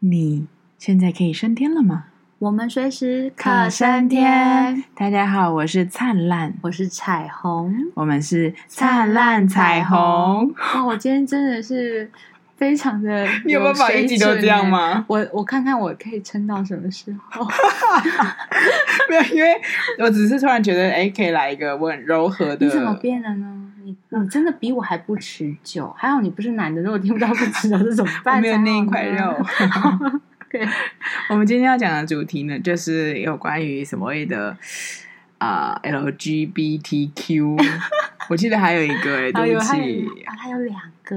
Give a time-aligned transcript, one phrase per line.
[0.00, 0.46] 你
[0.78, 2.04] 现在可以升天了吗？
[2.38, 4.84] 我们随时可升天。
[4.94, 9.98] 大家好，我是灿烂，我是彩虹，我们是灿烂彩虹。
[9.98, 12.08] 哦，我今天真的是
[12.56, 15.04] 非常的有， 你有办法一集都这样吗？
[15.08, 17.44] 我我看看我可以撑到什么时候？
[19.10, 19.60] 没有，因为
[19.98, 22.64] 我只是突然觉得，哎，可以来一个我很柔和的。
[22.64, 23.67] 你怎么变了呢？
[23.88, 28.38] 你你真的比我还不持久，还好你不是男的，如果听不到不持久是怎么办？
[28.38, 29.34] 没有那一块肉。
[30.50, 30.66] 对，
[31.30, 34.54] 我们今天要讲的主题呢，就是有关于所谓的
[35.38, 37.58] 啊、呃、LGBTQ。
[38.28, 41.16] 我记得还有一个哎，对不起啊，它有两个，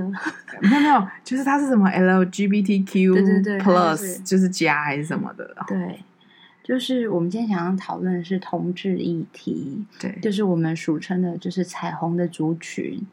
[0.61, 5.53] 没有没有，就是它是什么 LGBTQ 对对对 Plus，是就是加还是什么的？
[5.67, 5.99] 对。
[6.71, 13.05] 就是我们今天想要讨论的是同志议题，对，就是我们俗称的，就是彩虹的族群，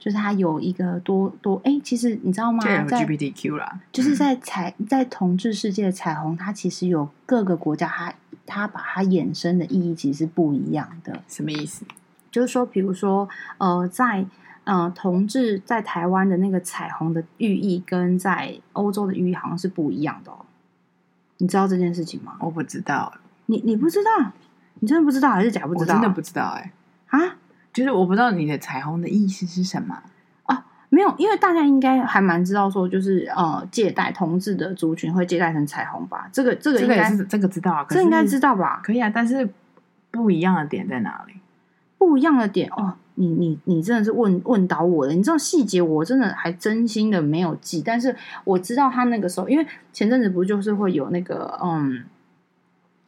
[0.00, 2.58] 就是它有一个多多哎，其实你知道吗？
[2.64, 8.12] 在 LGBTQ 啦，就是在彩在同志世界的彩虹，它其实有各个国家，它
[8.44, 11.22] 它把它衍生的意义其实是不一样的。
[11.28, 11.84] 什么意思？
[12.32, 14.26] 就是说，比如说，呃，在
[14.64, 20.44] 呃同志在台湾的那个彩虹的寓意，跟在欧洲的寓意好像是不一样的哦。
[21.38, 22.36] 你知道这件事情吗？
[22.40, 23.12] 我不知道。
[23.46, 24.32] 你你不知道？
[24.80, 25.94] 你真的不知道还是假不知道？
[25.94, 26.72] 我真的不知道哎、
[27.10, 27.18] 欸。
[27.18, 27.36] 啊，
[27.72, 30.02] 就是我不知道你的彩虹的意思是什么
[30.44, 30.56] 哦。
[30.90, 36.28] 没有，因为大家应该还蛮知道说，就是呃，借贷同志的族群会借贷成彩虹吧？
[36.32, 38.80] 这个这个应该是这个知道啊，这应该知道吧？
[38.84, 39.48] 可以啊，但是
[40.10, 41.34] 不一样的点在哪里？
[41.96, 42.96] 不一样的点哦。
[43.18, 52.04] 你你你真的是问问倒我了，你这种细节我真的还真心的没有记，但是我知道他那个时候，因为前阵子不就是会有那个嗯，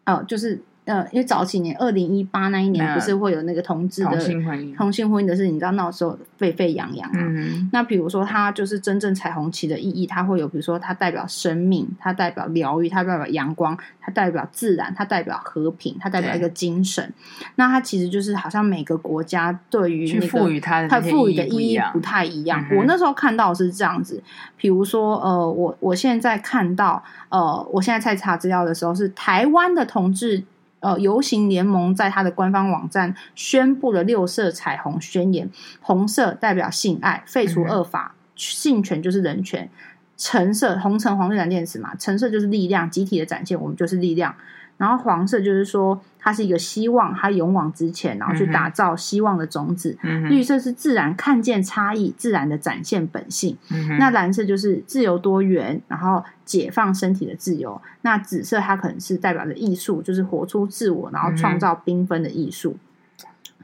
[0.06, 0.60] 哦，就是。
[0.86, 7.18] 呃，因为早几年，二零一八那一年，不是会有那个同志的同性婚姻，同性婚姻的事情，你知道那时候沸沸扬扬啊。
[7.18, 17.12] 嗯、那比如说，它就是真正彩虹旗的意义，它会有，比如说，它代表生命，它代表疗愈，它代表阳光，它代表自然，它代表和平，它代表一个精神。
[17.54, 22.66] 那它其实就是好像每个国家对于那个赋予它的它赋予的意义不太一样。
[22.70, 24.20] 嗯、我那时候看到是这样子，
[24.56, 30.42] 比如说，呃，我我现在看到，呃，我现在在查资料的时候是台湾的同志。
[30.80, 39.68] 呃，游行联盟在他的官方网站宣布了六色彩虹宣言：红色代表性爱，废除恶法，嗯、性权就是人权；
[40.16, 44.34] 橙色，红橙黄绿蓝靛紫嘛，橙色就是力量，集体的展现，我们就是力量。
[44.80, 49.94] 然后黄色就是说，它是一个希望，它勇往直前，然后去打造希望的种子。
[50.02, 53.58] 嗯、绿色是自然，看见差异，自然的展现本性。
[53.70, 57.78] 嗯、那蓝色就是自由多元，然后解放身体的自由。
[58.00, 62.78] 那紫色它可能是代表着艺术，就是活出自我，然后创造缤纷的艺术。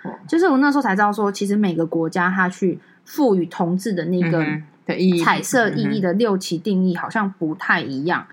[0.05, 4.45] 嗯、就是我那时候才知道说，其实每个国家它去赋予同志的那个
[4.85, 8.27] 的意义，彩色意义的六期定义好像不太一样。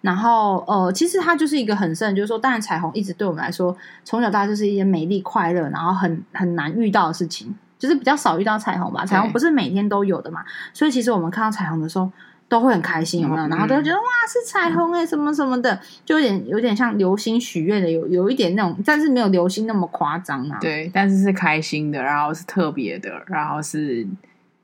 [0.00, 9.04] 然后，呃，其实它就是一个很深，就是说，当然彩虹一直对我们来说，从小到大就是一些美丽、快乐，然后很很难遇到的事情，就是比较少遇到彩虹吧。
[9.04, 12.08] 彩虹不是每天都有的嘛，所以其实我们看到彩虹的时候
[12.48, 13.48] 都会很开心，有没有？
[13.48, 20.58] 嗯、然后都会觉得哇，是彩虹哎、欸，什么什么的，就有点有点像流星许愿的，有有一点那种，但是没有流星那么夸张啊。
[20.60, 24.06] 对，但是是开心的，然后是特别的，然后是。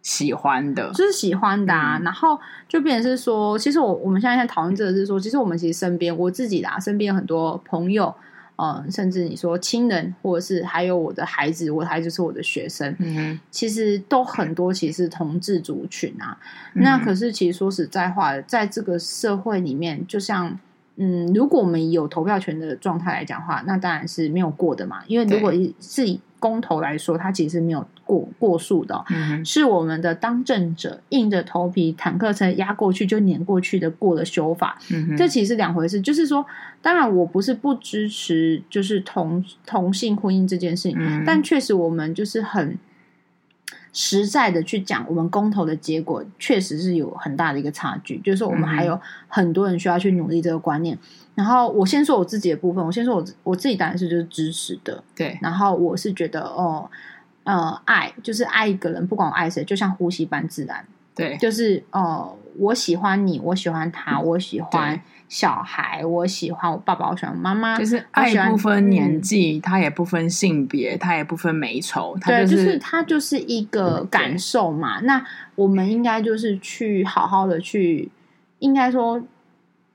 [0.05, 2.39] 喜欢的，就是喜欢的啊，嗯、然后
[2.69, 8.15] 就变成是说，其实我我们现在在讨论这个是说，其实我们其实身边我自己啦，身边很多朋友，
[8.57, 16.37] 嗯，甚至你说亲人，或者是还有我的孩子，我的孩子是我的学生，嗯，其实都很多，其实同志族群啊。
[16.75, 20.61] 嗯、那可是其实说实在话，在这个社会里面，就像
[20.97, 25.51] 嗯，如果我们有投票权的状态来讲的话，那当然是没有过的嘛，因为如果
[25.81, 27.83] 是以公投来说，它其实没有。
[28.07, 35.99] 过过数的，嗯、是我们的当政者硬着头皮坦克车压过去就碾过去的过了修法，嗯、这其实是两回事。
[35.99, 36.45] 就是说，
[36.83, 42.77] 当然我不是不支持，就是同同性婚姻这件事情，嗯、但确实我们就是很
[43.95, 48.19] 实在的去讲，我们公投的结果确实是有很大的一个差距。
[48.19, 50.95] 就是说，我们还有很多人需要去努力这个观念。
[50.95, 51.01] 嗯、
[51.37, 55.39] 然后我先说我自己的部分，我先说我我自己当然是就是支持的，对。
[55.41, 56.91] 然后我是觉得哦。
[57.47, 60.83] 呃，爱就是爱一个人，不管我爱谁，就像呼吸般自然。
[61.15, 64.99] 对，就是呃，我喜欢你，我喜欢他，我喜欢
[65.29, 67.77] 小孩，我喜欢我爸爸，我喜欢妈妈。
[67.77, 72.17] 就是爱不分年纪，他、嗯、也不分性别，他也不分美丑。
[72.25, 75.01] 对，就是他就是一个感受嘛。
[75.01, 78.11] 嗯、那我们应该就是去好好的去，
[78.59, 79.23] 应该说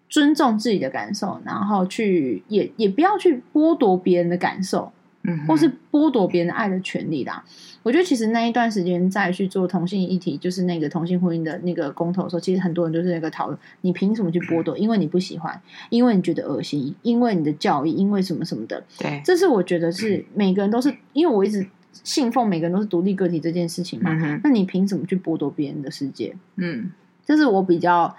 [0.09, 4.91] 尊重自己的感受，然后去也也不要去剥夺别人的感受。
[5.29, 7.43] 嗯，或是剥夺别人爱的权利啦。
[7.83, 14.77] 我觉得其实那一段时间再去做同性议题，就是那个同性婚姻的那个公投的时候，其实很多人就是那个讨论：你凭什么去剥夺？
[14.77, 18.83] 因为你不喜欢，因为你觉得恶心，因为你的教育，因为什么什么的。
[18.97, 24.11] 对，这是我觉得是每个人都是，因为我一直信奉每个人都是独立个体这件事情嘛。
[24.11, 26.35] 嗯、那你凭什么去剥夺别人的世界？
[26.57, 26.91] 嗯，
[27.25, 28.15] 这是我比较。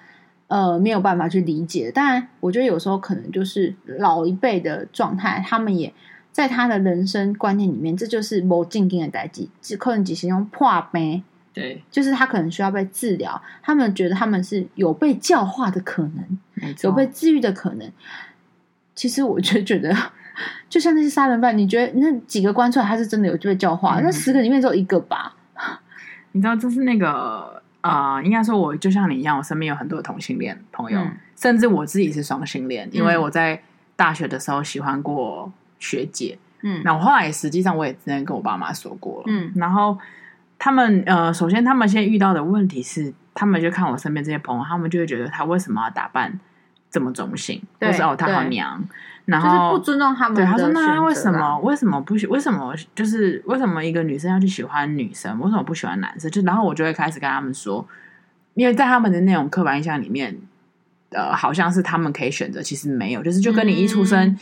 [0.49, 1.93] 呃，没有办法去理解。
[1.93, 5.95] 当然，我觉得有时候可能就是老一辈的状态，他们也
[6.33, 11.23] 在他的人生观念里面，这就是某静定的代际，只可能只是用破杯。
[11.53, 17.91] 对，就是他可能需要被治疗，他们觉得他们是有被教化的可能，有被治愈的可能。
[18.95, 19.95] 其实我就觉得，
[20.71, 23.99] 就像那些杀人犯，你觉得那几个关出来，他是真的有被教化？
[24.01, 25.35] 嗯、那十个里面只有一个吧？
[26.33, 27.61] 你知道，这是那个。
[27.83, 33.63] 啊、呃，应该说，我就像你一样，我身边有很多同性恋朋友，嗯、甚至我自己是双性恋，因为我在
[33.97, 35.51] 大学的时候喜欢过
[35.81, 39.99] 学姐，嗯，那我后来实际上我也之前跟我爸妈说过了，嗯，然后
[40.61, 46.39] 他们呃，首先他们现在遇到的问题是，他们就看我身边这些朋友，他们就会觉得他为什么要打扮
[46.89, 48.87] 这么中性，对或是哦他好娘。
[49.27, 50.35] 然后就是不尊重他们。
[50.35, 51.57] 对，他说：“那为什么？
[51.61, 52.27] 为什么不喜？
[52.27, 55.39] 为什么就是为什么一个女生要去喜欢女生？
[55.39, 56.29] 为什么不喜欢男生？
[56.29, 57.87] 就然后我就会开始跟他们说，
[58.55, 60.37] 因为在他们的那种刻板印象里面，
[61.11, 63.23] 呃，好像是他们可以选择，其实没有。
[63.23, 64.39] 就是就跟你一出生，嗯、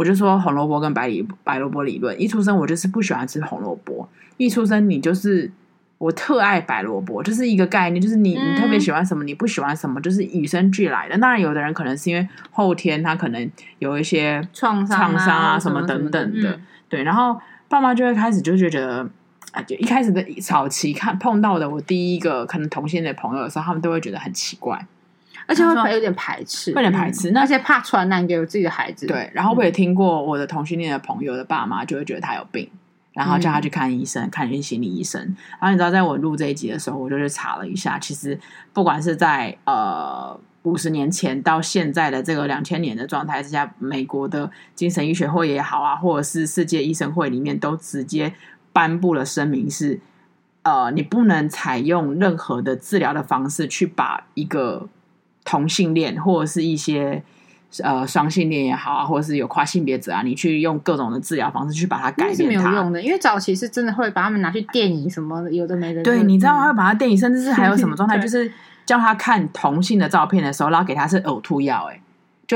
[0.00, 5.50] 我就说红萝卜跟白里白萝卜理论，一出生我就是不喜欢吃红萝卜，一出生你就是。”
[6.00, 11.18] 我特爱白萝卜，就是一个概念，就是你你特别喜欢什么，你不喜欢什么，就是与生俱来的。
[11.18, 13.50] 当然，有的人可能是因为后天他可能
[13.80, 16.58] 有一些创伤创伤啊什么等等的，
[16.88, 17.02] 对。
[17.02, 17.38] 然后
[17.68, 19.06] 爸妈就会开始就觉得
[19.52, 24.86] 啊，就一开始的早期看碰到的我第一个可能同性的朋友的时候，他们都会觉得很奇怪，
[25.50, 29.06] 而且会有点排斥，有点排斥，那而且怕传染给我自己的孩子。
[29.06, 32.70] 对，然后我也听过我的同性恋的朋友的爸妈就会觉得他有病。
[33.12, 35.20] 然后叫他去看医生，嗯、看一心理医生。
[35.60, 38.38] 然后你知道，在我录这一集的时候，我就去查了一下，其实
[38.72, 48.32] 不管是在呃五十年前到现在的这个两千年的状态之下，美国的精神医学会也好啊，或者是世界医生会里面都直接
[48.72, 50.00] 颁布了声明是，是
[50.62, 54.88] 呃你不能采用任何的治疗的方式去把一个
[55.44, 57.22] 同性恋或者是一些。
[57.84, 63.00] 呃，双性恋也好啊，或者是有跨性别者啊，你去用各种的治疗方式去把它改变，是没有用的。
[63.00, 66.02] 因为早期是真的会把他们拿去电影什么的，有的没的。
[66.02, 68.52] 对，你知道会把他电影，甚至是还有什么状态， 就是
[68.84, 72.00] 叫他看同性的照片的时候，然后给他是呕吐药，哎。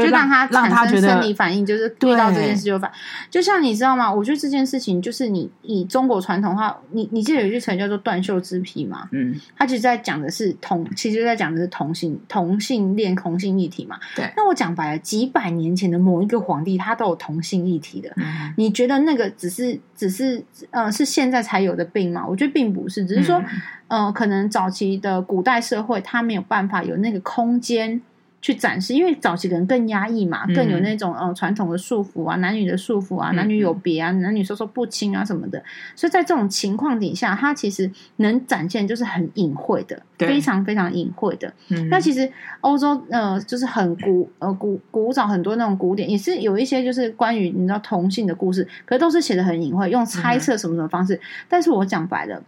[0.02, 2.90] 就让他产生生理反应，就是遇到这件事就反。
[3.30, 4.12] 就像你知道吗？
[4.12, 9.08] 我觉得这件事情就是你以中国传统的话，你你记得有一句成语叫做“断袖之癖”嘛？
[9.12, 13.98] 嗯，他其实在讲的是同，其实在讲的是同性同性恋同性议题嘛。
[14.16, 14.32] 对。
[14.36, 18.10] 那我讲白了，几百年前的某一个皇帝，他都有同性议题的。
[18.16, 18.52] 嗯。
[18.56, 22.26] 你觉得那个只是只是呃是现在才有的病吗？
[22.26, 23.42] 我觉得并不是，只是说
[23.88, 28.00] 嗯、呃，可能早期的古代社会，他没有办法有那个空间。
[28.44, 35.64] 去展示，因为早期人更压抑嘛，更有那种呃传统的束缚啊，男女的束缚啊，男女有别啊，男女授受不亲啊什么的，
[35.96, 41.50] 所以在这种情况底下，它其实能展现就是很隐晦的，非常非常隐晦的。
[41.70, 42.30] 嗯，那其实
[42.60, 51.18] 欧洲呃就是很古呃古古早很多那种古典也是有一些就是关于你知道同性的故事，可是都是写的很隐晦，用猜测什么什么方式。
[51.48, 52.42] 但是我讲白了，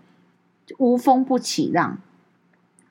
[0.77, 1.97] 无风不起浪。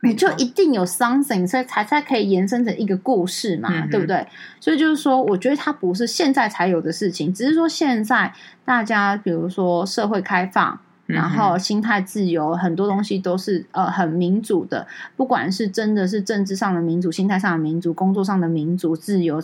[0.05, 4.25] 你就一定有 something，所以才才可以延伸成一个故事嘛，嗯、对不对？
[4.59, 19.43] 所以就是说，我觉得它不是现在才有的事情，只是说现在大家比如说社会开放，然后心态自由，嗯、很多东西都是呃很民主的，不管是真的是政治上的民主、心态上的民主、工作上的民主、自由，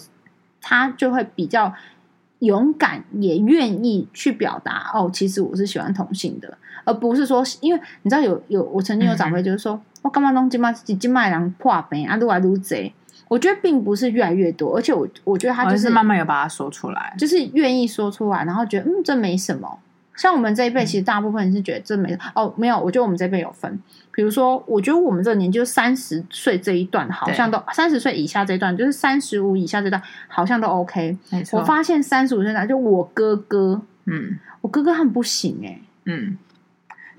[0.61, 1.73] 他就会比较
[2.39, 9.73] 勇敢，也愿意去表达哦，其实我是喜欢同性的，而不是说，因为你知道有有，我曾经有长辈就是说。
[9.73, 12.91] 嗯我干嘛弄金麦金麦郎破病啊，撸来撸贼。
[13.27, 19.77] 我觉得并不是越来越多，而且我我觉得他就是慢慢有把它说出来，就是愿意说出来，然后觉得嗯，这没什么。
[20.15, 22.79] 像我们这一辈，其实大部分人是觉得这没、嗯、哦，没有。
[22.79, 23.79] 我觉得我们这一辈有分，
[24.11, 31.15] 比如说，我觉得我们这个年纪就三十岁这一段，好像都三十岁以下这一段，就是三十五以下这段，好像都 OK。
[31.29, 31.59] 没错。
[31.59, 36.39] 我发现三十五岁的就我哥哥，嗯，我哥哥他们不行哎、欸，嗯。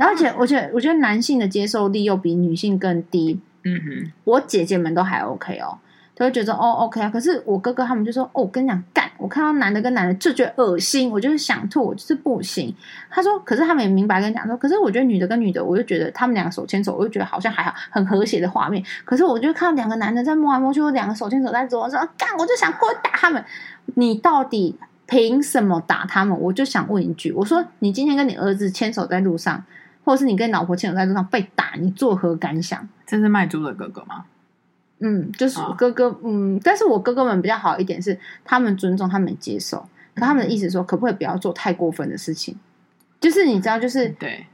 [0.02, 3.40] 而且，我觉得，我觉得男性的接受力又比女性更低。
[3.64, 5.78] 嗯哼，我姐姐们都还 OK 哦，
[6.16, 7.08] 都会觉得哦 OK 啊。
[7.08, 9.08] 可是我哥哥他们就说：“哦，我跟你讲，干！
[9.18, 12.74] 我看到男的跟男的就觉得恶心，我就是想吐，我就是不行。”
[13.08, 18.82] 他说：“可是他们也明白跟你讲说，可是我觉得女的跟女的，我就觉得他们两个手牵手，我就觉得好像还好，很和谐的画面。
[19.04, 23.44] 可是我就看到两个男的在摸来摸去，我两个手牵手在走，我说干，我就想过去打他们。
[23.94, 26.40] 你到底？”凭什么打他们？
[26.40, 29.62] 我就想问一句，我说你今天跟你儿子牵手在路上，
[30.04, 32.88] 或者是你跟老婆牵手在路上被打，你作何感想？
[33.06, 34.24] 这是卖猪的哥哥吗？
[35.00, 39.78] 嗯，就是哥哥，哦、嗯，但是我哥哥们比较好一点是，他们尊重，他们接受，
[40.14, 42.56] 可他们的意思说，可不可以不要做太过分的事情？
[43.20, 44.46] 就是你知道，就是对。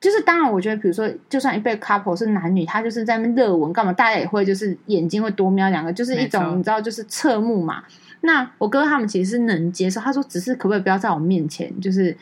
[0.00, 7.84] 就是当然，我觉得比如说，就算一对 couple 是男女，他就是在那边热吻干嘛，大家也会就是眼睛会多瞄两个，就是一种你知道，就是侧目嘛。
[8.22, 12.16] 那我哥他们其实是能接受，他说只是可不可以不要在我面前，就是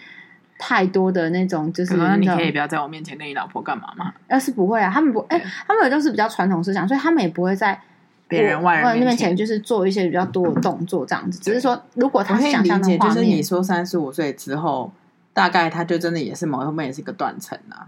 [0.59, 4.13] 太多的那种，就是那你可以不要在我面前跟你老婆干嘛吗？
[4.29, 7.81] 要是不会啊，他们不，哎，他们也都是比较传统思想，所以他们也不会在
[8.27, 11.39] 别人外人面前就是做一些比较多的动作这样子。
[11.41, 14.93] 只是说，如果他想象的话，就是你说三十五岁之后。
[15.35, 17.87] 大概他就真的也是某一方面也是一个断层啊，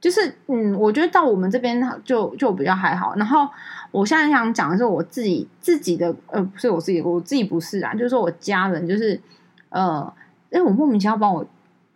[0.00, 3.14] 就是嗯，我觉得到我们这边就就比较还好。
[3.14, 3.48] 然后
[3.92, 9.20] 我现在想讲的是我自己自己的呃，不是我自己，我自己不是啊，就是说我家人就是
[9.68, 10.12] 呃，
[10.50, 11.46] 因为我莫名其妙帮我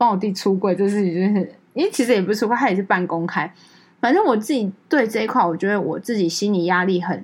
[0.00, 3.52] 帮我弟出柜这事情，就是因为其实也不是出柜，他也是半公开。
[4.00, 7.22] 反正我自己对这一块，我觉得我自己心理压力很，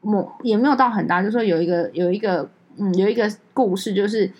[0.00, 1.22] 莫也没有到很大。
[1.22, 4.32] 就是说有一个有一个嗯有一个故事就是。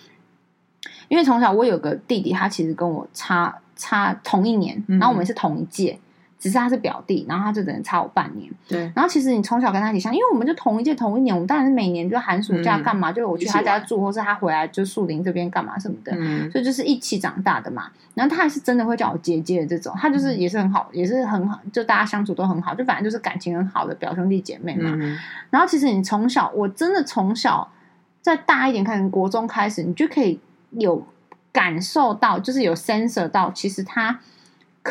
[1.09, 5.99] 因为从小我有个弟弟，他其实跟我差差同一年，然后我们是同一届，嗯、
[6.39, 8.49] 只是他是表弟，然后他就只能差我半年。
[8.67, 17.91] 对，然后其实你从小跟他一起相，因为我们就同一届同一年，我们当然是每年就寒暑假干嘛，嗯、就我去他家住，或是他回来就树林这边干嘛什么的，嗯、所以就是一起长大的嘛。
[18.15, 24.91] 然后他还是真的会叫我姐姐的这种，他就是也是很好，嗯、也是很好，就大家相处都很好，就反正就是感情很好的表兄弟姐妹嘛。
[24.95, 25.17] 嗯、
[25.49, 27.69] 然后其实你从小，我真的从小
[28.21, 30.39] 再大一点，看国中开始，你就可以。
[30.73, 31.03] 有
[31.51, 34.19] 感受到，就是有 sensor 到，其实他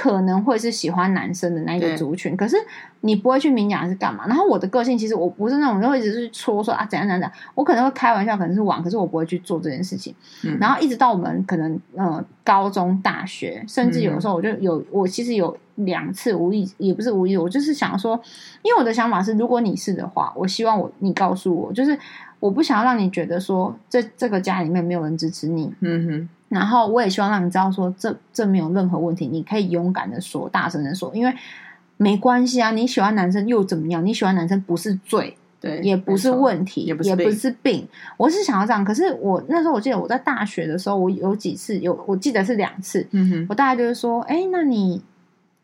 [0.00, 2.56] 可能会是喜欢男生的那一个族群，可是
[3.00, 4.28] 你不会去明讲是干嘛。
[4.28, 10.14] 然后我的个性其实我不是那种就会一直去戳说啊怎样怎样我可能会开玩笑，可能是玩，可是我不会去做这件事情。
[10.44, 18.20] 嗯、然后一直到我们可能呃高中、大学，甚至有的时候我就有我其实有两次无意，也不是无意，我就是想说，
[18.62, 21.98] 因为我的想法是，如果你是的话，我希望我你告诉我，就是。
[22.40, 26.28] 我不想要让你觉得说这这个家里面没有人支持你，嗯哼。
[26.48, 31.34] 然后我也希望让你知道说这这没有任何问题，你可以勇敢的说，大声的说，因为
[31.96, 32.70] 没关系啊。
[32.70, 34.04] 你喜欢男生又怎么样？
[34.04, 37.86] 你喜欢男生不是罪，对，也不是问题，也不是病。
[38.16, 43.46] 我是想要这样，可是我那时候我记得我在大学的时候，我有几次有，我记得是两次，嗯哼。
[43.48, 45.02] 我大概就是说，哎，那你。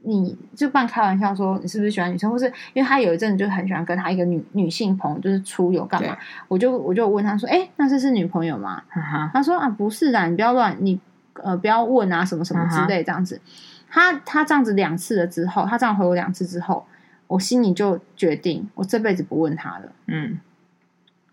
[0.06, 2.44] 你就半开玩笑说你是不是喜欢女生，或是
[2.74, 6.14] 因为他有一阵子就很喜欢跟他一个女女性朋友就是出游干嘛？
[6.46, 8.82] 我就我就问他说：“哎、欸，那这是女朋友吗？”
[9.32, 11.00] 他说：“啊，不是的，你不要乱，你
[11.42, 13.40] 呃不要问啊，什么什么之类这样子。
[13.88, 16.86] 哈哈”他他这样子两次了之后，他这样回我两次之后，
[17.26, 19.92] 我心里就决定，我这辈子不问他了。
[20.06, 20.38] 嗯，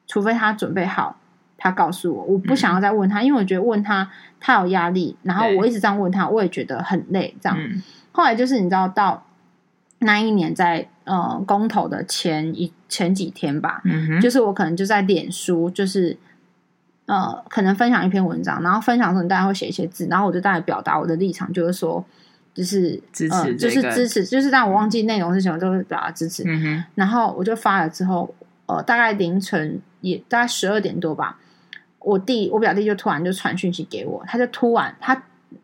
[0.07, 1.17] 除非他准备好，
[1.57, 4.09] 他告诉我，我不想要再问他，嗯、因为我觉得问他
[4.39, 7.57] 他有压力，然后我一直这样问他，我也觉得很累，这样。
[7.59, 9.25] 嗯后来就是你知道，到
[9.99, 16.17] 那一年在呃公投的前一前几天吧，嗯哼，就是我可能就在脸书，就是
[17.05, 22.03] 呃可能分享一篇文章，然后分享的时候大家会写一些字，然后我就大概表达我的立场，就是说
[22.53, 26.43] 就是支持、呃，就是支持，就是但我忘记内容是什么，就是表达支持。
[26.45, 28.33] 嗯哼，然后我就发了之后，
[28.65, 31.37] 呃，大概凌晨也大概十二点多吧，
[31.99, 35.23] 我弟我表弟就突然就传讯息给我，他就突然他。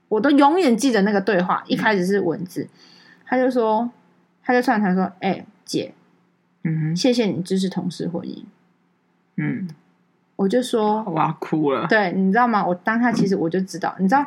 [0.09, 2.69] 我都永远记得那个对话，一开始是文字，嗯、
[3.25, 3.89] 他就说，
[4.43, 5.93] 他就串台说：“哎、欸，姐，
[6.63, 8.43] 嗯哼，谢谢你支持同事婚姻。”
[9.35, 9.67] 嗯，
[10.35, 11.85] 我就说我要哭了。
[11.87, 12.65] 对，你知道吗？
[12.65, 14.25] 我当下其实我就知道，嗯、你知道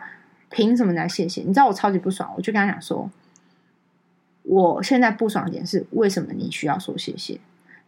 [0.50, 1.40] 凭什么来谢谢？
[1.42, 3.10] 你知道我超级不爽，我就跟他讲说，
[4.42, 7.40] 我现在不爽的点是为什么你需要说谢谢？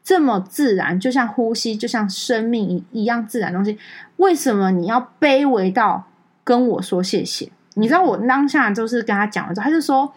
[0.02, 3.78] 这么自然，就像呼吸，就像生命一样自然的东西，
[4.16, 6.08] 为什么你要卑微到
[6.42, 7.52] 跟我说谢谢？
[7.74, 10.12] 你知道我当下就是跟他讲了之后，他就说：“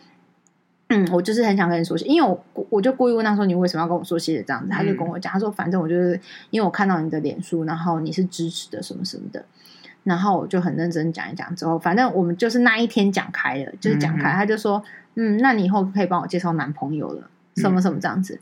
[0.90, 6.20] 嗯，我就是很想跟你说谢谢，因为我我就故意问他说，你为什么要跟我说谢谢这样子？”他就跟我讲，他说：“反正我就是
[6.50, 9.46] 因为我看到你的脸书，然后你是支持的什么什么的，
[10.04, 14.32] 然后我就很认真讲一讲之后，反正我们就是那一天讲开了，就是讲开。
[14.34, 14.84] 他就说：
[15.16, 18.36] 嗯，那你以后可以帮我介绍男朋友了，什么什么这样子。
[18.36, 18.40] 嗯、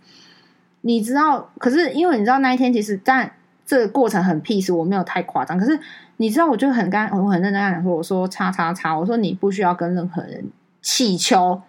[0.82, 1.52] 你知道？
[1.60, 3.32] 可是因为你知道那一天其实但
[3.66, 5.80] 这个过程很 peace，我没有太夸张，可是。”
[6.18, 10.46] 你知道，我就很干，我很认真跟他讲说，我说叉叉叉，我说你不需要跟任何人
[10.82, 11.62] 乞求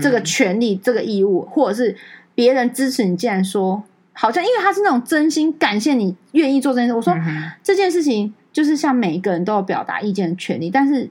[0.00, 1.96] 这个权利、这个义务，或者是
[2.34, 3.16] 别人支持你。
[3.16, 3.82] 既然说
[4.12, 7.14] 好像，因为他是那种真心感谢你愿意做这件事，我说
[7.62, 11.10] 这件事情就是像每一个人都有表达意见的权利，但是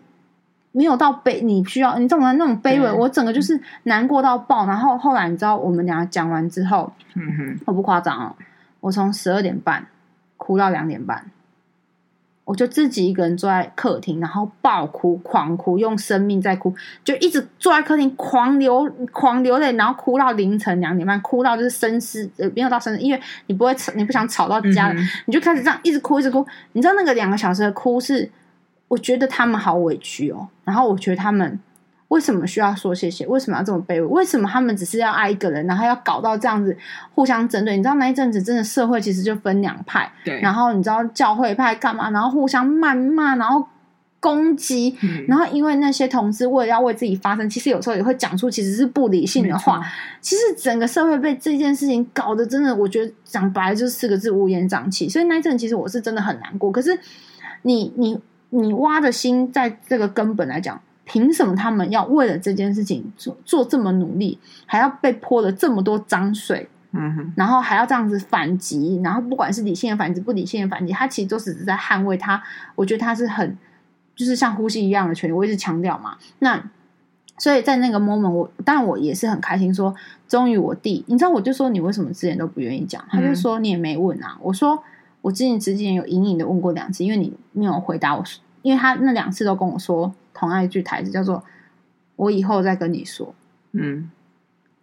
[0.71, 4.65] 没有到卑，你需要你这种那种卑微，我整个就是难过到爆。
[4.67, 8.35] 然后后来你知道，我们俩讲完之后，嗯哼，我不夸张哦，
[8.79, 9.85] 我从十二点半
[10.37, 11.25] 哭到两点半。
[12.49, 26.43] 我就自己一个人坐在客厅，然后爆哭、狂哭，用生命在哭，就一直坐在客厅狂流、狂流泪，然后哭到凌晨两点半，哭到就是深思，呃，没有到深思，因为你不会吵，你不想吵到家人，嗯、你就开始这样一直哭、一直哭。
[26.71, 28.31] 你知道那个两个小时的哭是，
[28.87, 31.59] 我觉得他们好委屈哦，然后我觉得他们。
[32.09, 33.25] 为什么需要说谢谢？
[33.27, 34.01] 为什么要这么卑微？
[34.01, 36.75] 为什么他们只是要爱一个人，然后要搞到这样子
[37.13, 37.77] 互相针对？
[37.77, 40.41] 你知道那一阵子真的社会其实就分两派，对。
[40.41, 42.09] 然后你知道教会派干嘛？
[42.09, 43.63] 然后互相谩骂，然后
[44.19, 49.79] 攻击，嗯、然后因为那些同志为了要为自己发声，其实有时候也会讲出其实是不理性的话。
[50.19, 55.07] 其实整个社会被这件事情搞得真的，我觉得讲白了就是四个字：乌烟瘴气。
[55.07, 56.71] 所以那一阵其实我是真的很难过。
[56.71, 56.99] 可是
[57.61, 60.81] 你你你挖的心，在这个根本来讲。
[61.11, 64.37] 凭什么他们要为了这件事情做做这么努力，
[64.67, 66.69] 还要被泼了这么多脏水？
[66.91, 72.43] 嗯哼，然后还要这样子反击，然后不管是理性的反击，不理性的反击，他其实都只是在捍卫他。
[72.75, 73.57] 我觉得他是很，
[74.15, 75.33] 就是像呼吸一样的权利。
[75.33, 76.63] 我一直强调嘛，那
[77.39, 79.95] 所以在那个 moment，我当然我也是很开心说，说
[80.27, 83.03] 终于我弟，你知道，我就说你为什么之前都不愿意讲？
[83.09, 84.37] 他就说你也没问啊。
[84.41, 84.83] 我说
[85.21, 88.23] 我之前之前有隐隐的问过两次，因为你没有回答我，
[88.61, 90.13] 因为他那两次都跟我说。
[90.39, 91.43] 同样一句台词叫做
[92.15, 93.35] “我以后再跟你说”，
[93.73, 94.09] 嗯，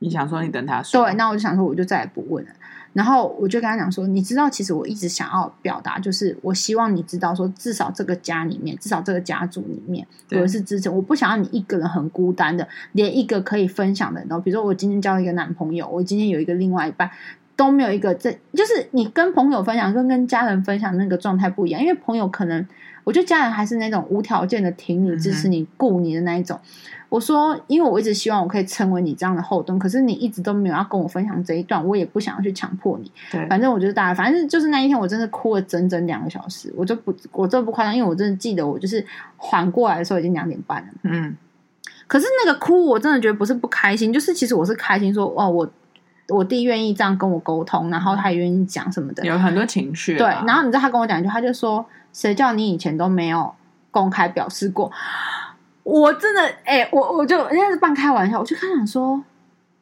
[0.00, 2.50] 你想说你等他说，对，那我就想说我就再也不问了。
[2.92, 10.90] 然后我就跟他讲说，你知道，其实我一直想要表达，就是我希望你知道，说至少这个家里面，至少这个家族里面，有人是支持。
[10.90, 17.10] 我不想要你一个人很孤单的，连一个可以分享的人都，比如说我今天交了一个男朋友，我今天有一个另外一半。
[17.58, 22.68] 都没有一个，这就是你跟朋友分享跟跟家人分享那个状态不一样，因为朋友可能，
[23.06, 26.58] 我觉得家人还是那种无条件的挺你、支持你、顾你的那一种。
[27.08, 33.08] 我说，因为我一直希望我可以成为你这样的后盾，可是你一直都没有要跟我分享这一段，我也不想要去强迫你。
[33.30, 40.88] 对，反正我觉得大家，反正就是那一天，我真的哭了整整两个小时，我就不，我这不夸张，因为我真的记得，我就是缓过来的时候已经两点半了。
[41.04, 41.36] 嗯，
[42.08, 45.70] 可是那个哭，我真的觉得不是不开心，就是其实我是开心说，说哦，我。
[46.28, 50.18] 我弟愿意这样跟我沟通，然后他也愿意讲什么的，有很多情绪。
[50.18, 51.86] 对，然后你知道他跟我讲一句，他就说
[52.16, 53.54] ：“谁叫你以前都没有
[53.90, 54.90] 公开表示过？”
[55.84, 59.22] 我真的，哎、欸，我我就人家是半开玩笑，我就开想说，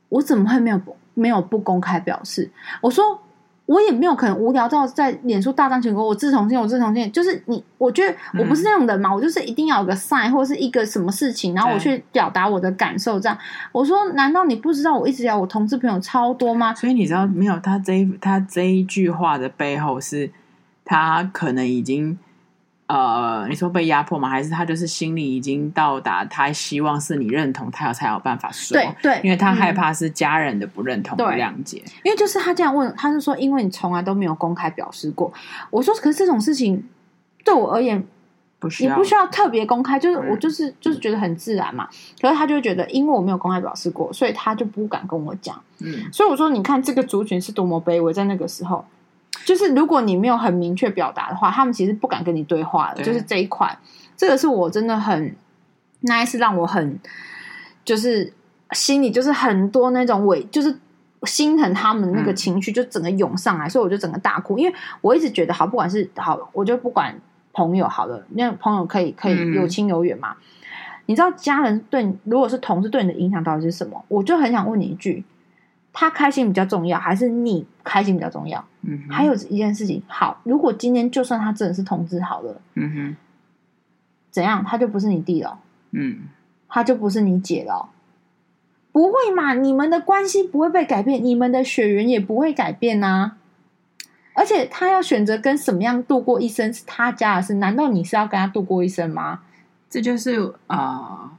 [0.08, 0.80] 我怎么会没有
[1.14, 2.50] 没有不公开表示？
[2.80, 3.20] 我说。
[3.66, 13.18] 我也没有可能无聊到在脸书大张全国，我自同性，我自同性，就是你，我觉得我不是那种人嘛，嗯、我就是一定要有个 sign 或者是一个什么事情，然后我去表达我的感受。
[13.18, 13.38] 这样，
[13.72, 16.74] 我说，难道你不知道我一直聊我同志朋友超多吗？
[16.74, 17.58] 所以你知道没有？
[17.60, 20.30] 他这一他这一句话的背后是，
[20.84, 22.18] 他可能已经。
[22.86, 24.28] 呃，你说被压迫吗？
[24.28, 28.76] 还是他就是心里已经到达，他希望是你认同他有，才有办法说。
[28.76, 31.82] 对对，因为他害怕是家人的不认同、不谅解。
[32.02, 35.32] 因为就是他这样问，他是说，因为你从来都没有公开表示过。
[35.70, 36.86] 我说，可是这种事情
[37.42, 38.06] 对我而言，
[38.58, 41.88] 不你不需要特别公开，就是我就是就是觉得很自然嘛。
[42.20, 45.58] 可是他就会觉得，因为我没有公开表示过，所以他就不敢跟我讲。
[45.78, 48.84] 嗯，所以我说，你看这个族群是多么卑微，在那个时候。
[49.44, 53.02] 就是如果你没有很明确表达的话，他们其实不敢跟你对话的。
[53.02, 53.78] 就是这一块，
[54.16, 55.34] 这个是我真的很
[56.00, 56.98] 那一次让我很
[57.84, 58.32] 就是
[58.72, 60.74] 心里就是很多那种委，就是
[61.24, 64.58] 心疼他们的那个情绪，就整个涌上来，嗯、所以我就整个大哭。
[64.58, 67.14] 因为我一直觉得好，不管是好，我就不管
[67.52, 70.30] 朋友好了，那朋友可以可以有亲有远嘛。
[70.30, 70.36] 嗯、
[71.06, 74.04] 你知道家人对你，如果是同事对你的影响到底是什么？
[74.08, 75.24] 我就很想问你一句。
[75.96, 78.62] 他开心比较重要，还是你开心比较重要？
[78.82, 83.16] 嗯哼，还有一件事情，好，如果今天就算他真的是同志好了，嗯哼，
[84.32, 85.60] 怎样，他就不是你弟了，
[85.92, 86.22] 嗯，
[86.68, 87.88] 他就不是你姐了，
[88.90, 89.54] 不会嘛？
[89.54, 93.36] 你们的关系不会被改变，你们的血缘也不会改变呐、啊。
[94.34, 99.42] 而且他要选择跟什么样度过一生是他家的事，难道你是要跟他度过一生吗？
[99.88, 100.76] 这就是啊。
[100.76, 101.30] 呃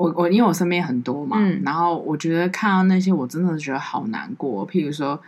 [0.00, 4.66] 我我因为我身边很多嘛，嗯、然后我觉得看到那些我真的觉得好难过。
[4.66, 5.20] 譬如说，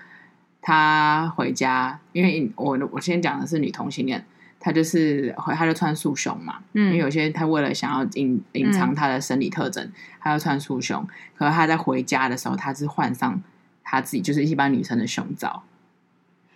[0.63, 4.25] 他回家，因为我我先讲的是女同性恋，
[4.59, 9.87] 她就是回她就穿束胸嘛，嗯、因为有些她为了想要隐隐藏她的生理特征，
[10.19, 11.07] 他要穿束胸。
[11.37, 13.39] 可是他在回家的时候，她是换上
[13.85, 15.63] 她自己就是一般女生的胸罩。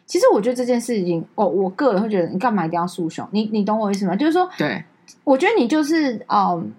[0.07, 3.29] 其实我觉得这件事情，我我个人会觉得，你干嘛一定要束胸？
[3.33, 4.16] 你你懂我意思吗？
[4.16, 4.83] 就是说，对，
[5.24, 6.72] 我觉得你就是嗯。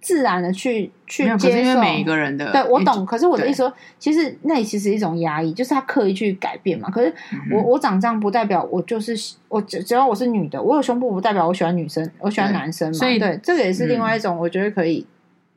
[0.00, 3.04] 自然的去去接受，每一个人的，对我懂。
[3.06, 6.90] 可是我的意思说，其实那里其实一种压抑，就是他刻意去改变嘛。
[6.90, 7.12] 可是
[7.50, 9.16] 我我长这样不代表我就是
[9.48, 12.94] 我只只要我是女的，我有胸部不代表我喜欢女生，我喜欢男生嘛。
[12.94, 15.06] 所以对，这个也是另外一种，我觉得可以，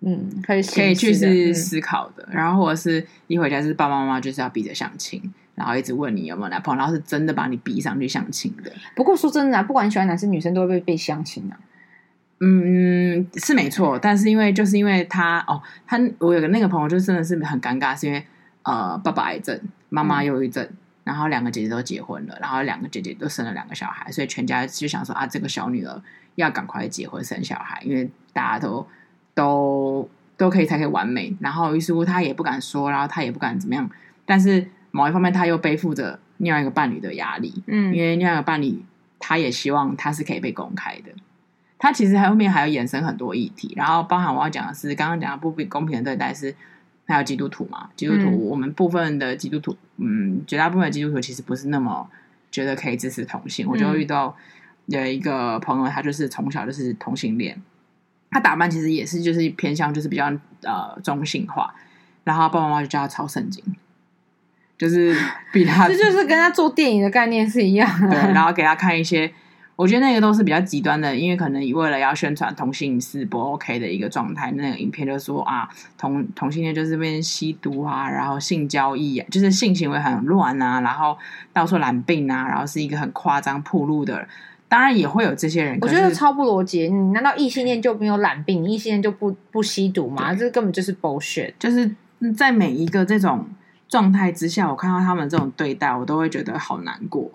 [0.01, 2.27] 嗯，可以可以去是思考的。
[2.31, 5.21] 然后或者是一回家，是爸爸妈妈就是要逼着相亲，
[5.55, 8.71] 然后一直问你有没有男朋友，然后是真的把你逼上去相亲的。
[8.95, 11.59] 不过说真的啊，不管你喜欢男生女生，都会被被相亲啊。
[12.41, 18.25] 嗯，是没错，但是因为就是因为他哦，他我有个那个朋友就真的是很尴尬，是因为
[18.63, 26.01] 呃，爸爸癌症，妈妈忧郁症，嗯、然后两个姐姐都结婚了，然后两个姐姐都生了两个小孩，所以全家就想说啊，这个小女儿
[26.35, 28.87] 要赶快结婚生小孩，因为大家都
[29.33, 31.35] 都都可以才可以完美。
[31.41, 33.89] 然后于是乎他也不敢说，然后他也不敢怎么样，
[34.25, 38.81] 但是某一方面他又背负着另外一个伴侣的压力，嗯，因为另外一个伴侣
[39.19, 41.11] 他也希望他是可以被公开的。
[41.81, 46.53] 他其实后面还有衍生很多议题，然后包含我要讲的是刚刚讲的不公平的对待是，
[47.07, 47.89] 还有基督徒嘛？
[47.95, 52.09] 基督徒，嗯、我们部分的基督徒，嗯，绝大部分的基督徒其实不是那么
[52.51, 53.65] 觉得可以支持同性。
[53.65, 54.35] 嗯、我就遇到
[54.87, 57.61] 有一个朋友，他就是从小就是同性恋，
[58.29, 60.25] 他打扮其实也是就是偏向就是比较
[60.63, 61.73] 呃中性化，
[62.25, 63.63] 然后爸爸妈妈就叫他抄圣经，
[64.77, 65.15] 就是
[65.53, 69.31] 比他 这就是跟他做电影的概念是一样的，对，然后给他看一些。
[69.79, 81.17] 我觉得那个都是比较极端的，因为可能为了要宣传同性是不 OK 的一个状态，那个影片就说啊，同同性恋就是边吸毒啊，然后性交易啊，就是性行为很乱啊，然后
[81.53, 84.27] 到处染病啊，然后是一个很夸张铺路的。
[84.67, 86.89] 当然也会有这些人，我觉得超不逻辑。
[86.89, 90.35] 你难道异性恋就没有染病，异性恋就不不吸毒吗？
[90.35, 91.53] 这根本就是 bullshit。
[91.57, 91.89] 就是
[92.35, 93.47] 在每一个这种
[93.87, 97.31] 状态之下，我看到他们这种对待，我都会觉得好难过。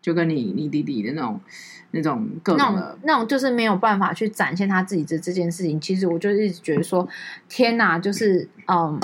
[0.00, 1.40] 就跟你你弟弟的那种。
[1.92, 5.80] 那种各种那种那种就是没有办法去展现他自己的这件事情。
[5.80, 7.08] 其实我就一直觉得说，
[7.48, 8.96] 天哪，就是嗯，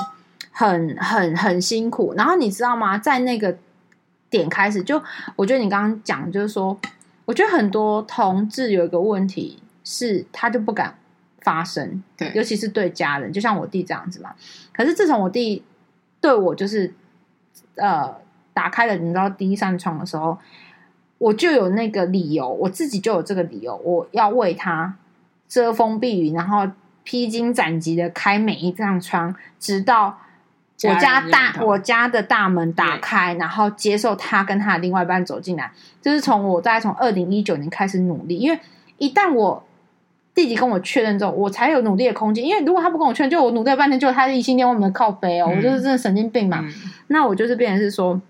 [0.53, 2.15] 很很很辛苦。
[2.17, 2.97] 然后你知道吗？
[2.97, 3.59] 在那个
[4.31, 5.03] 点开始，就
[5.35, 6.79] 我觉得你刚刚讲，就是说，
[7.25, 10.97] 我觉得很多同志有一个问题是，他就不敢
[11.41, 14.33] 发声，对，尤其是对家人，就像我弟这样子嘛。
[14.73, 15.65] 可是自从我弟
[16.21, 16.95] 对我就是
[17.75, 18.15] 呃
[18.55, 20.39] 打开了你知道第一扇窗的时候。
[21.19, 24.95] 我就有那个理由，我自己就有这个理由，我要为他
[25.49, 26.69] 遮风避雨，然后
[27.05, 30.19] 披荆斩棘的开每一扇窗，直到
[30.85, 35.73] 我家大我家的大门打开，然后接受他跟他的另外一半走进来。
[36.03, 38.61] 就是从我大概从二零一九年开始努力，因为
[38.99, 39.65] 一旦我
[40.35, 42.45] 弟弟跟我确认之后，我才有努力的空间。
[42.45, 46.61] 因为如果他不跟我确认，就我努力了半天，就他是异性恋，我们靠北哦，嗯、我就是真的神经病嘛。
[46.63, 46.73] 嗯、
[47.07, 48.21] 那我就是变成是说。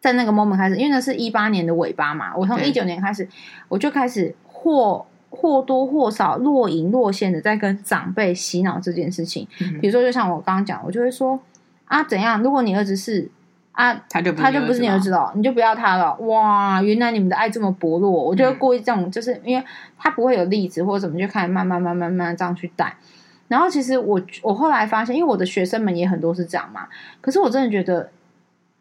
[0.00, 3.28] 在那个 moment 开始，因为那是一八年的尾巴嘛，我从一九年开始，
[3.68, 9.46] 我就开始或或多或少若隐若现的在跟长辈洗脑这件事情。
[9.80, 11.38] 比如说，就像我刚刚讲，我就会说
[11.86, 12.42] 啊，怎样？
[12.42, 13.28] 如果你儿子是
[13.72, 16.14] 啊，他就他就不是你儿子了，你就不要他了。
[16.20, 19.64] 哇，原来你们的爱这么薄弱，我就会故意这种，就是因为
[19.98, 22.96] 他不会有例子或者怎么，就开始慢慢慢慢慢慢这样去带。
[23.48, 26.86] 然后其实我我后来发现，因为我的学生们也很多是这样嘛，
[27.20, 28.10] 可是我真的觉得。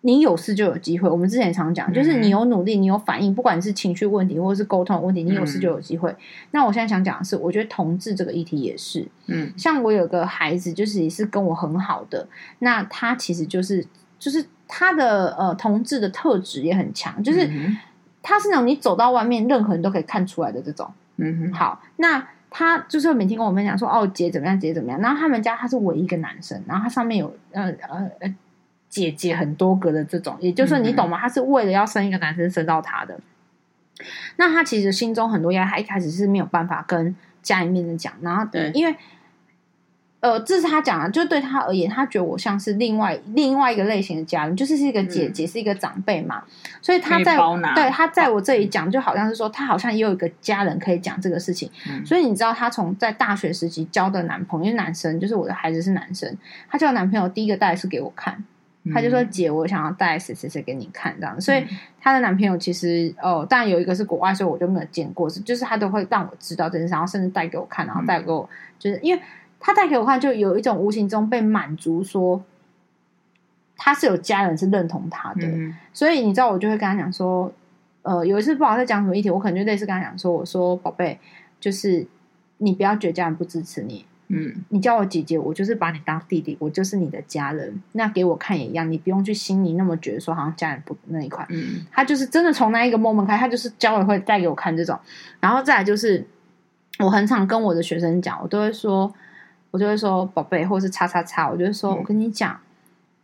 [0.02, 1.10] 你有事就有机会。
[1.10, 6.10] 我们之前常讲，就是你有努力，你有反应，不管是情绪问题或者是沟通问题，你有事就有机会。
[6.12, 6.18] 嗯、
[6.52, 12.28] 那我现在想讲的是，我觉得同志这个议题也是，嗯，像我有个孩子，就是也是跟我很好的，
[12.60, 13.86] 那他其实就是
[14.20, 17.50] 就是他的呃同志的特质也很强，就是
[18.22, 20.90] 他是那种你走到外面，任何人都可以看出来的这种。
[21.18, 25.02] 嗯哼，好，那他就是每天跟我们讲说，哦，姐怎么样，姐怎么样。
[25.02, 28.36] 然后他们家他是唯一一个男生，然后他上面有呃呃呃。
[28.90, 31.20] 姐姐很多个的这种，也就是你懂吗？
[31.20, 33.20] 他是为了要生一个男生生到他的，
[34.38, 38.96] 那他其实心中很多压力，他一开始是没有办法跟家里面的讲，然后对，因为
[40.20, 46.44] 呃，这是他讲的，就对他而言，他觉得我像是另外另外一个类型的家人，就是是一个姐姐，是一个长辈嘛，
[46.82, 47.38] 所以他在
[47.76, 51.70] 对他在我这里讲，就好像是说他好像也有一个家人可以讲这个事情，
[52.04, 56.36] 所以你知道，他从在大学时期交的男朋友，因为男生就是我的孩子是男生，
[56.68, 58.44] 他交的男朋友第一个带是给我看。
[58.94, 61.66] 他就说：“姐，我想要带谁谁谁给你看，这样。”所以
[62.00, 65.30] 她的男朋友其实哦，但有一个是国外，所以我就没有见过。
[65.30, 69.22] 是，就是他都会让我知道这件事，然后甚至带给我看，然后带给我，就是因为
[69.60, 72.44] 他带给我看，就有一种无形中被满足，说
[73.76, 75.48] 他是有家人是认同他的。
[75.48, 77.52] 嗯、所以你知道，我就会跟他讲说
[78.04, 81.20] ：“呃，有一次不知道在讲什么议题，我可能就类似跟他讲说，我说宝贝，
[81.60, 82.06] 就是
[82.58, 87.82] 你不要觉得家人不支持你。”嗯，你叫我姐姐，我就是把你当弟弟，我就是你的家人。
[87.94, 91.46] 那给我看也一样，你不用去心里那么觉得说好像家人不那一块。
[91.50, 95.00] 嗯，他就是真的从那一个 moment 开，他就是教委会带给我看这种。
[95.40, 96.26] 然后再来就是，
[97.00, 99.14] 我很常跟我的学生讲，我都会说，
[99.72, 102.60] 我就会说宝贝，或是叉叉叉，我就会说，我跟你讲，嗯、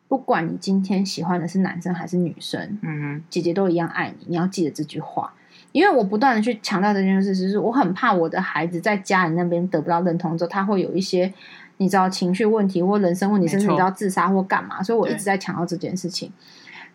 [0.07, 5.33] 不管你今天喜欢的是男生还是女生，嗯，姐姐都一样爱你，你要记得这句话。
[5.73, 11.33] 因为我不断的去强调这件事，就是我很怕我的孩子在家人那边得不到认同之后，他会有一些
[11.77, 16.31] 你知道情绪问题或人生问题，甚至你知道自杀或干嘛，所以我一直在强调这件事情。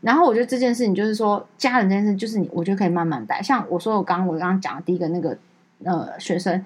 [0.01, 3.43] 然后我觉得这件事情就是说，家人这件事就是你，我觉得可以慢慢带。
[3.43, 5.37] 像我说我刚刚我刚刚讲的第一个那个
[5.83, 6.65] 呃学生，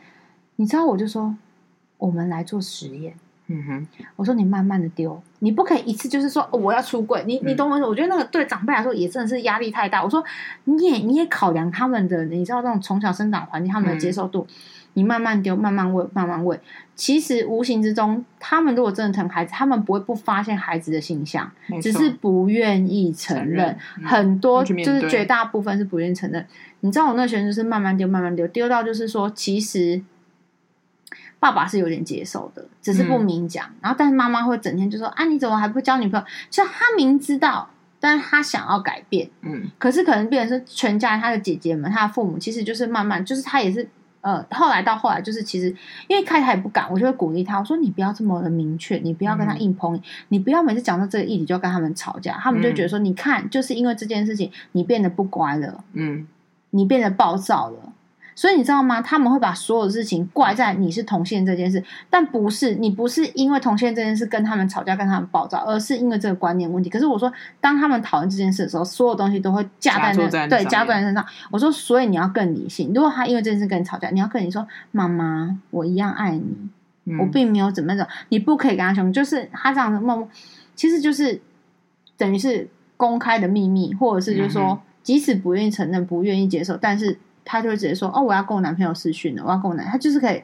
[0.56, 1.34] 你知道我就说
[1.96, 3.14] 我们来做实验。
[3.54, 3.86] 嗯哼，
[4.16, 7.86] 我说你慢慢的丢，你不可以一次就是说、哦、我要出柜，你你懂我意思？
[7.86, 10.02] 我觉得那个对长辈来说也真的是压力太大。
[10.02, 10.24] 我说
[10.64, 14.54] 你也你也考量他们的，你知道那种从小生长环境，他们的接受度，嗯、
[14.94, 16.58] 你慢慢丢，慢慢喂，慢慢喂。
[16.94, 21.50] 其实无形之中，他们如果真的疼孩子，他们不会不发现孩子的形象，
[21.82, 23.46] 只是不愿意承认。
[23.46, 26.46] 承认嗯、很多就是绝大部分是不愿意承认。
[26.80, 30.02] 你知道我那个学生就是慢慢丢，慢慢丢，丢到就是说其实。
[31.42, 33.66] 爸爸是有点接受的，只是不明讲。
[33.66, 39.28] 嗯、然后，但是妈妈会整天就说：“啊，你怎么还不交女朋友？”就他明知道，但是他想要改变。
[39.40, 43.88] 嗯，可是可能变成是全家他的姐姐们，他的父母其实就是慢慢，就是他也是
[44.20, 45.66] 呃，后来到后来就是其实
[46.06, 56.28] 因为开始他也不敢，我就会鼓励他，我说：“你不要这么的明确，你不要跟他硬碰，嗯、你不要每次讲到这个议题就要跟他们吵架，他们就觉得说，嗯、你看，就是因为这件事情，你变得不乖了，嗯，
[56.70, 57.92] 你变得暴躁了。”
[58.34, 59.00] 所以你知道吗？
[59.00, 66.88] 他们会把所有的事情怪在你是同性这件事，但不是你不是因为同性这件事跟他们吵架、跟他们暴躁，而是因为这个观念问题。
[66.88, 71.24] 可是我说，当他们讨论这件事的时候，所有东西都会架在那，对，加在身上。
[71.50, 72.92] 我说，所以你要更理性。
[72.94, 76.56] 如果他因为这件事跟你吵架，你要跟你说：“妈妈，我一样爱你，
[77.04, 80.28] 嗯、我并没有怎么着。”你不可以跟他凶，就是他这样子默默，
[80.74, 81.40] 其实就是
[82.16, 87.18] 等于是公开的秘密，或者是就是说，嗯、即使不愿意承认、不愿意接受，但是。
[87.44, 89.84] 他就会直接说：“哦，我要跟我男朋友私讯了，我要跟我男……
[89.86, 90.42] 他就是可以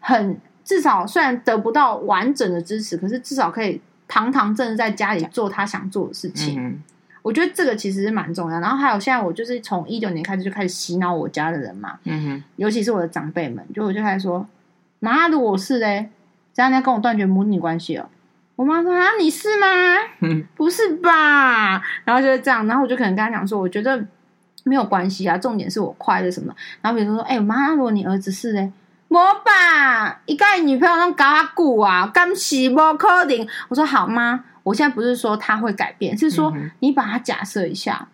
[0.00, 6.60] 很至少，虽然得不到完整的支持，可是至少可以堂堂正正在家里做他想做的事情。
[6.60, 6.82] 嗯、
[7.22, 8.60] 我觉得这个其实是蛮重要。
[8.60, 14.46] 然后还有现在，我就是从一九年开始就开始洗脑我家的人嘛，嗯哼，尤其是我的长辈们，就我就开始说
[15.00, 16.10] ：‘妈的，我是嘞，
[16.54, 18.08] 这样你要跟我断绝母女关系哦。’
[18.56, 19.66] 我妈说：‘啊，你是吗？
[20.20, 24.04] 嗯，不是吧？’然后就是这样，然后我就可能跟他讲说：‘我觉得。’
[24.68, 26.52] 没有关系啊，重点是我快乐什么。
[26.82, 28.72] 然后比如说，哎、欸，妈，如果你儿子是嘞，
[29.06, 33.46] 我吧，一个女朋友能搞他顾啊，干洗不可能。
[33.68, 34.44] 我说好吗？
[34.64, 38.08] 我现在不是说他会改变，是说你把他假设一下。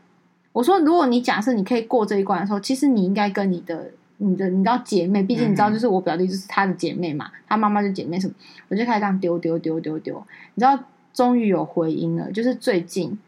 [0.52, 8.34] 我说，如果你假设你可以过这一关的时候，其实你应该跟你的、你的、你知道姐妹，毕竟你知道，就是我表弟就是他的姐妹嘛，他妈妈就姐妹什么，
[8.68, 10.22] 我就开始这样丢丢丢丢丢。
[10.54, 10.78] 你知道，
[11.14, 13.18] 终于有回音了，就是最近。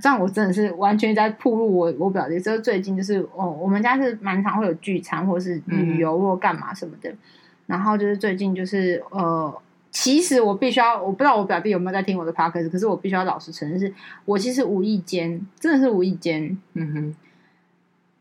[0.00, 2.40] 这样我真的是完全在铺路我我表弟。
[2.40, 7.10] 就是最近就是哦，我们家是蛮常会有聚餐或是旅游或干嘛什么的。
[7.10, 7.18] 嗯、
[7.66, 9.54] 然后就是最近就是呃，
[9.90, 13.92] 其实我必须要，我不知道我表弟有没有在听我的 podcast，可是我必须要老实承认，是
[14.24, 17.14] 我其实无意间，真的是无意间，嗯哼，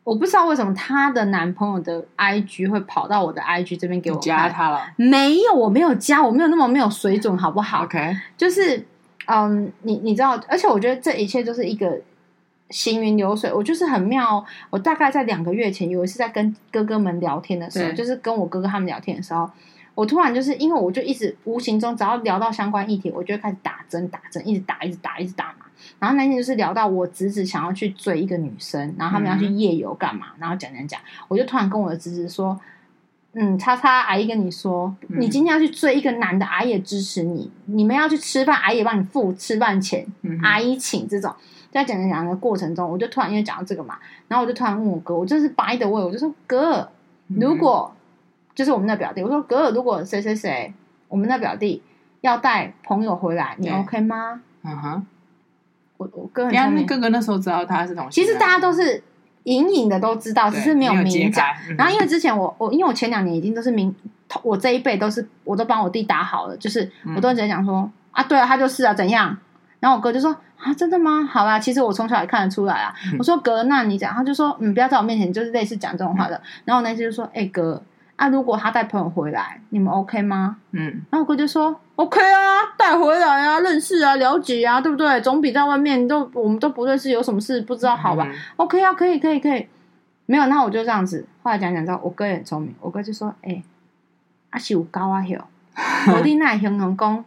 [0.03, 4.81] 我不知道为什么她的男朋友的 IG 会跑到我的 IG 这边给我加他了？
[4.97, 8.85] 没有，我没有加，我没有那么没有水准，好不好？OK，就是。
[9.33, 12.01] 嗯，你你知道，而且我觉得这一切就是一个
[12.69, 13.49] 行云流水。
[13.53, 14.45] 我就是很妙。
[14.69, 19.49] 我大概在两个月前有一次在跟哥哥们聊天的时候，就是跟我哥哥他们聊天的时候，
[19.95, 25.65] 我突然就是因为我就一直无形中只要聊到相关议题，我就开始打针打针，一直打一直打一直打嘛。
[25.97, 32.59] 然后那天就是聊到我侄子想要去追一个女生，然后他们要去夜游干嘛，嗯、然后讲讲讲，我就突然跟我的侄子说。
[33.33, 37.49] 嗯，叉叉阿姨跟你说，你今天要去追一个男的，阿姨也支持你。
[37.65, 41.33] 你们要去吃饭，阿姨也帮你付吃饭钱，嗯、阿姨请这种。
[41.71, 46.89] 在讲讲讲的过程中，我就突然因为讲到这个嘛，然后我就突然问我哥，我就是掰的问，我就说哥，
[47.27, 47.97] 如果、嗯、
[48.53, 50.73] 就是我们的表弟，我说哥，如果谁谁谁，
[51.07, 51.81] 我们的表弟
[52.19, 54.41] 要带朋友回来，你 OK 吗？
[54.63, 55.05] 嗯哼，
[55.95, 59.01] 我我哥很聪明，哥哥那时候知道他是同性，其实大家都是。
[59.43, 61.45] 隐隐的都知道，只是没有明讲。
[61.69, 63.93] 嗯、然后因为之前我我因为我前两年已经都是明，
[64.43, 69.37] 我这一辈都是我都帮我弟打好了，就是我都直接讲说、嗯、啊，对啊，他就是啊，怎样？
[69.79, 71.23] 然后我哥就说啊，真的吗？
[71.23, 72.93] 好啦，其实我从小也看得出来啊。
[73.11, 76.35] 嗯、我说哥，那你讲，他就说嗯，不要在我面前就是类似讲这种话的。
[76.35, 77.83] 嗯、然后我那次就说，哎、欸、哥。
[78.17, 80.57] 啊、如果他带朋友回来，你们 OK 吗？
[80.73, 85.21] 嗯，然后我哥就说 OK 啊，带回来啊，认识啊，了解啊，对不对？
[85.21, 89.67] 总比在外面都我们都不认识，有什么事不知道好吧、嗯、？OK 啊，可以，可以，可以。
[90.25, 91.23] 没有，那我就这样子。
[91.43, 93.63] 后来讲讲之后，我哥也很聪明，我哥就说：“哎、欸，
[94.49, 95.39] 阿是有高啊，有
[96.15, 97.23] 我弟那形容工。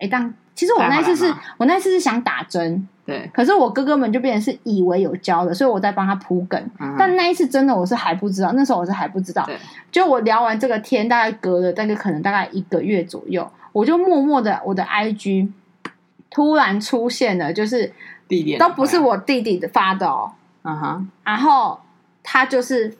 [0.00, 6.60] 哎，当其实我那一次是我那一次是想打针。”对，可是我哥哥们就变成是以为有交的，所以我在帮他铺梗。
[6.80, 9.44] 嗯、但那一次真的我是还不知道，那时候我是还不知道。
[9.46, 9.56] 对
[9.92, 15.50] 就我聊完这个天，大概隔了大概可能大概一个月左右，我就默默的我的 IG
[16.30, 17.92] 突然出现了，就是
[18.28, 20.32] 弟弟都不是我弟弟的发的哦。
[20.62, 21.80] 嗯哼，然后
[22.22, 22.94] 他就是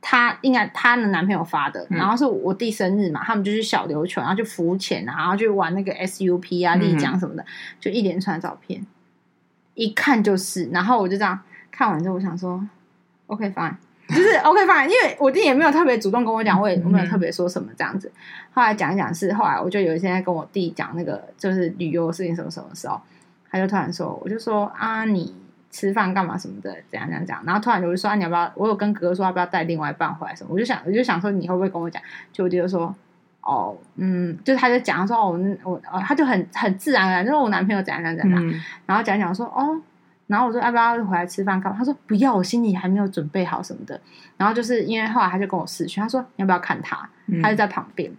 [0.00, 7.44] 他应该他的男朋友发的，嗯、然后是我弟生日嘛，他们就去小琉球，然后去浮潜，然后去玩那个 SUP 啊、丽江什么的，
[7.80, 8.86] 就一连串照片。
[9.74, 12.62] 一看就是，然后我就这样看完之后，我想说
[13.26, 13.74] ，OK fine，
[14.14, 18.10] 就是 OK fine，因为我弟也没有特别主动跟我讲，我也我没有特别说什么这样子。
[18.52, 23.00] 后来讲一讲是，后来我就有一天在跟我弟讲那个就是旅游事情什么什么的时候，
[23.50, 25.34] 他就突然说，我就说啊，你
[25.70, 28.52] 吃饭干嘛什么的，怎样怎样讲，然后突然我就说，啊，你要不要？
[28.54, 30.50] 我有跟哥哥说要不要带另外一半回来什么？
[30.52, 32.02] 我就想我就想说，你会不会跟我讲？
[32.32, 32.94] 就我弟就说。
[33.44, 38.54] 哦，嗯，就他就讲说，哦，我哦，他就很很自然而然，就是我男朋友怎样怎样怎样，嗯、
[38.86, 39.80] 然后讲讲说，哦，
[40.32, 41.60] 然后我说要不要回来吃饭？
[41.60, 41.78] 干嘛？
[41.78, 44.00] 他说不要，我心里还没有准备好什么的。
[44.36, 47.08] 然后就是因为后来他就跟我视讯，他说你要不要看他？
[47.42, 48.10] 他就在旁边。
[48.10, 48.16] 嗯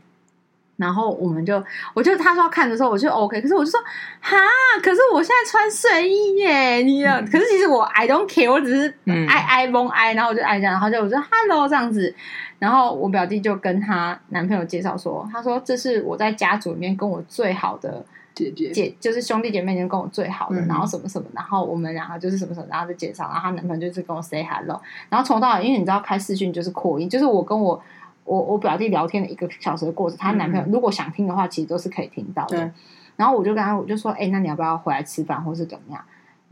[0.76, 3.40] 然后我们就，我就他说要看的时候，我就 OK。
[3.40, 3.80] 可是我就说，
[4.20, 4.36] 哈，
[4.82, 8.94] 可是我现在穿睡衣耶，你、嗯、可是其实我 I don't care，我只是
[9.30, 12.14] 爱爱蒙爱，然后我就爱这样，然后就我说 Hello 这样子。
[12.58, 27.82] 然后我表弟就跟她男朋友介绍说，他说这是我在家族里面跟我最好的姐姐，姐就是兄弟姐妹里面跟我最好的，嗯、然后什么什么，然后我们两个就是什么什么，然后就介绍，然后她男朋友就是跟我 say Hello，然后从到因为你知道开视讯就是扩音，就是我跟我。
[28.26, 32.58] 我我表弟聊天的一个小时的过程，她男朋友如果想听的话，其实都是可以听到的。
[32.64, 32.74] 嗯、
[33.18, 36.02] 然后我就跟他，我就说，哎、欸，那你要不要回来吃饭，或是怎么样？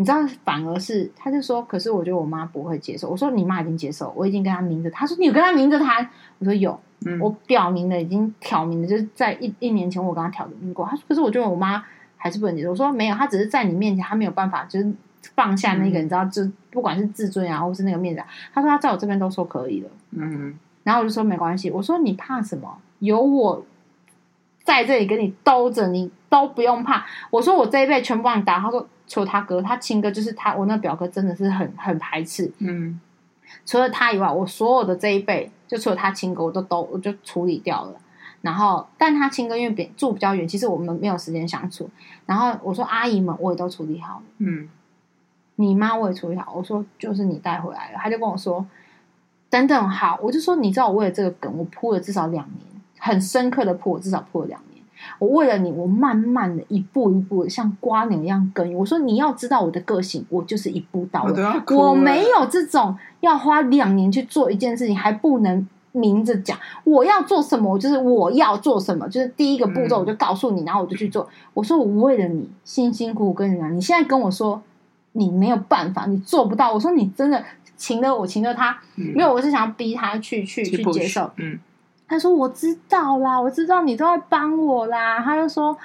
[0.02, 3.08] 你知道，反而是他就说，可是我觉得我妈不会接受。
[3.08, 4.90] 我说你妈已经接受，我已经跟她明着。
[4.90, 6.10] 他说你有跟她明着谈？
[6.40, 10.84] 我说有，嗯、我表明了，已经挑明了，就是在一一年前我跟她挑明过。
[10.88, 11.84] 他说，可是我觉得我妈
[12.18, 12.72] 还是不能接受。
[12.72, 14.92] 我说没有，他只是在你面前，他没有办法，就是
[15.36, 18.24] 放下那个，嗯、你知道，就不管是自尊啊，或是那个面子。
[18.52, 19.90] 他说他在我这边都说可以了。
[20.12, 20.58] 嗯。
[20.84, 22.76] 然后我就说没关系，我说你怕什么？
[22.98, 23.64] 有我
[24.72, 27.06] 在这里跟你兜着，你都不用怕。
[27.30, 28.60] 我说我这一辈全部帮你打。
[28.60, 32.50] 他说除了他哥，他亲哥就是他，我那表哥真的是很很排斥。
[32.60, 33.00] 嗯，
[33.66, 37.96] 除了他以外，我所有的这一辈，就除了他亲哥，我都都我就处理掉了。
[38.42, 41.90] 然后，但他亲哥因为比住比较远，其实我们没有时间相处。
[42.26, 44.24] 然后我说阿姨们我也都处理好了。
[44.38, 44.70] 嗯，
[45.56, 46.54] 你妈我也处理好。
[46.56, 48.66] 我说就是你带回来了，他就跟我说。
[49.50, 52.71] 等等，好，我就说，你知道我为了这个梗，我铺了至少两年，
[53.04, 54.84] 很深刻的破，我至少破了两年。
[55.18, 58.78] 我为了你，我慢慢的一步一步像瓜牛一样耕耘。
[58.78, 61.34] 我说你要知道我的个性，我就是一步到位，
[61.76, 71.28] 我，我没有这种要花两年去做一件事情还不能明着讲我要做什么，我就是我要做什么，就是第一个步骤我就告诉你，然后我就去做。
[71.56, 74.62] 我说我为了你辛辛苦苦跟你讲，你现在跟我说
[75.14, 76.72] 你没有办法，你做不到。
[76.72, 77.44] 我说你真的。
[77.78, 81.32] 情了我，情了他，没有我是想要逼他去去去接受。
[81.38, 81.60] 嗯，
[82.12, 85.20] 他说我知道啦，我知道你都在帮我啦。
[85.24, 85.76] 他就说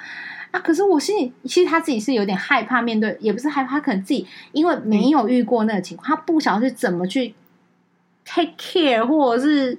[0.51, 7.33] 啊，可是我心里其实他自己是有点害怕面对，也不是害怕，他可能自己因为没有遇过那个情况，嗯、他不晓得是怎么去。
[8.29, 9.77] take care，或者是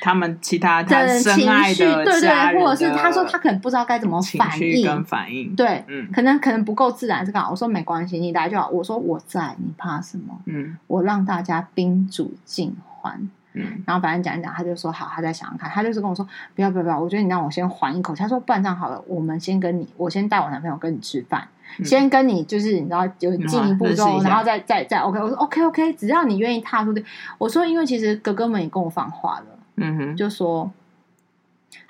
[0.00, 7.50] 他们其他的情绪，对对，或者是他说他可能不知道该怎么反应，跟反应，对，嗯，可能可能不够自然，是干嘛？
[7.50, 8.68] 我说没关系，你来就好。
[8.68, 10.38] 我说我在，你怕什么？
[10.44, 13.28] 嗯，我让大家宾主尽欢。
[13.54, 15.68] 嗯，然后反正讲一讲，他就说好，他再想想看。
[15.70, 18.22] 他就是跟我说，不要不要不要，我觉得你让我先缓一口气。
[18.22, 25.18] 他说，不然这样好了，我们先跟你，我先带我男朋友跟你吃饭，嗯、先跟你就是你知道有进一步之后，然后再再再 OK。
[25.18, 27.04] 我说 OK OK，只要你愿意踏出去。
[27.38, 30.70] 我说，因为其实哥哥们也跟我放话了，嗯哼，就说。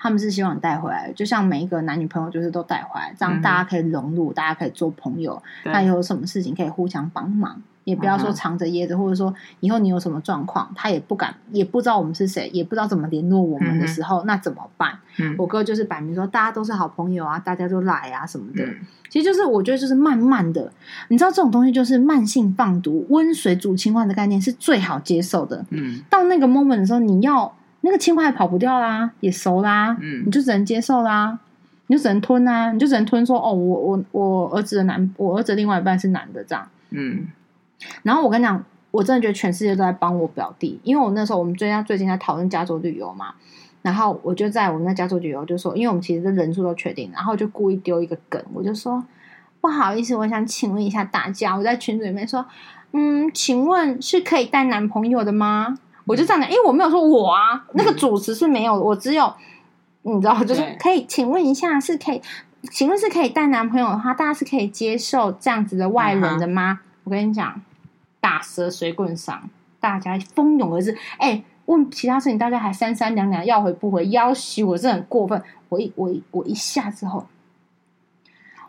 [0.01, 5.41] 他们是希望你带回来，就像每一个男女朋友，就是都带回来，这样大家可以融入，嗯、大家可以做朋友。
[5.61, 14.97] 对那有什么事情可以互相帮忙，也不要说藏着掖着，嗯、或者说以后你有什么状况，他也不敢，也不知道我们是谁，也不知道怎么联络我们的时候，嗯、那怎么办？
[15.17, 18.63] 嗯、我哥就是摆明说，大家都是好朋友啊，大家都来啊什么的。
[18.63, 18.75] 嗯、
[19.09, 20.71] 其实就是我觉得就是慢慢的，
[21.09, 25.65] 你知道这种东西就是慢性放毒，温水煮青蛙的概念是最好接受的。
[25.71, 27.53] 嗯，到那个 moment 的时候，你要。
[27.81, 31.39] 那个青蛙也跑不掉啦，也熟啦，嗯，你就只能接受啦，
[31.87, 37.27] 你就只能吞啊，你就只能吞说哦，我我我儿子的男，我儿子另外一半是男的这样，嗯，
[38.03, 43.33] 然后我跟你讲，我真的觉得全世界都在帮我表弟，因为我那时候我们最近最近在讨论加州旅游嘛，
[43.81, 49.03] 然后我就在我们那加州旅游就说，因为我们其实的人数都确定，然后就故意丢一个梗，我就说
[49.61, 52.45] 不好意思，我想请问一下大家，我在群组里面说，
[52.93, 55.77] 嗯，请问是可以带男朋友的吗？
[56.05, 59.31] 我就这样讲，因为我没有说我啊，那个主持是没有，我只有
[60.01, 62.21] 你知道，就是可以，请问一下，是可以，
[62.71, 66.79] 请问是可以带男朋友的话，大家是可以接受这样子的外人的吗？
[67.03, 67.61] 我跟你讲，
[68.19, 69.49] 打蛇随棍上，
[69.79, 70.97] 大家蜂拥而至。
[71.17, 75.41] 哎，问其他事情，大家还三三两两，要回不回，要挟我是很过分。
[75.69, 77.27] 我一我一我一下之后，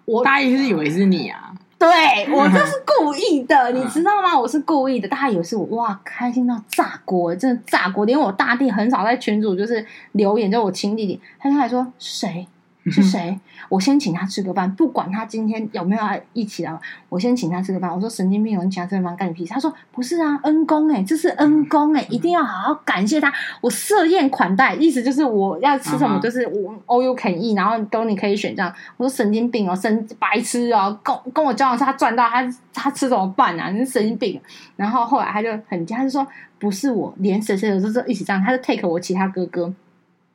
[0.05, 1.55] 我大一是以为是你啊。
[1.78, 1.88] 对，
[2.30, 4.38] 我就是故意的，嗯、 你知道吗？
[4.38, 8.05] 我是故意的，大家以为是我，哇，开心到炸锅，真的炸锅！
[8.05, 12.46] 连我大弟很少在群主就是留言，就我亲弟弟，他就还说谁
[12.87, 13.39] 是谁？
[13.68, 16.78] 我先请他吃个饭，不管他今天有没有来一起来，
[17.09, 17.93] 我先请他吃个饭。
[17.93, 19.53] 我说神经病，你请他吃个饭干你屁事？
[19.53, 23.33] 他说不是啊，恩公哎，这是恩公哎，一定要好好感谢他。
[23.61, 28.72] 我设宴款待，意思就是我要吃什么，就是我 all you can eat，然后都你可以选这样。
[28.97, 33.70] 我说神经病哦，神白痴哦，跟跟我交往是他赚到，他他吃怎么办啊？
[33.70, 34.41] 你是神经病。
[34.76, 36.26] 然后后来他就很，他就说
[36.59, 39.72] 不是我，连谁谁都是一起这样，他就 take 我其他哥哥。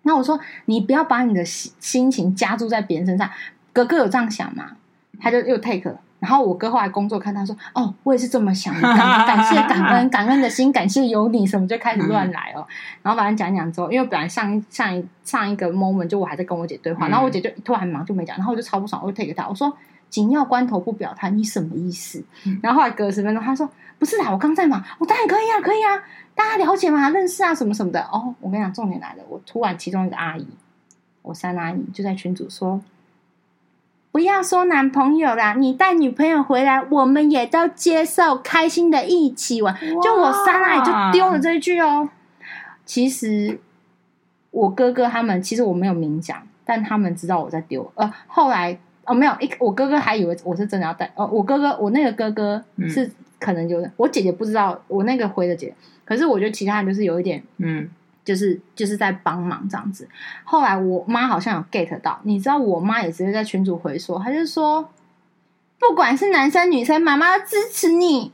[0.05, 3.29] 那我说，你不要把你的心心情加注在别人身上。
[3.73, 4.71] 哥哥有这样想吗？
[5.19, 5.93] 他就又 take。
[6.19, 12.65] 然后我哥后来工作看他说，哦，我也是这么想的，感感谢感恩感恩的心，感谢有你，什么就开始乱来哦。
[13.03, 19.71] 然后反正讲一讲之后，因为本来上一上一上一个 moment 就我还在跟我姐对话，然后我姐就突然忙就没讲，然后我就超不爽，我就 take 他，我说
[20.15, 22.23] 紧要关头不表态，你什么意思？
[22.63, 26.01] 然后后来隔十分钟，他说不是啦，我刚在忙，我当然可以啊，可以啊。
[26.33, 27.09] 大家了解吗？
[27.09, 28.33] 认识啊，什么什么的哦。
[28.39, 29.23] 我跟你讲，重点来了。
[29.27, 30.47] 我突然其中一个阿姨，
[31.21, 32.79] 我三阿姨就在群组说
[34.13, 42.07] ：“不要说男朋友啦，你带女朋友回来，我们也都接受，开心的一起玩。”就我三阿姨就丢了这一句哦。
[42.85, 43.59] 其实
[44.51, 47.91] 我哥哥他们，其实我没有明讲，但他们知道我在丢。
[47.95, 51.11] 呃，后来哦，没有一，我哥哥还以为我是真的要带。
[51.15, 55.73] 哦，我哥哥，我那个哥哥是可能就是、嗯、我姐姐不知道，我那个回的姐。
[56.03, 57.89] 可是我觉得其他人就是有一点，嗯，
[58.23, 60.07] 就是就是在帮忙这样子。
[60.43, 64.89] 后来我妈好像有 get 到，你知道，我妈也直接在群主回说，她就说，
[65.79, 68.31] 不管是男生女生，妈妈支持你，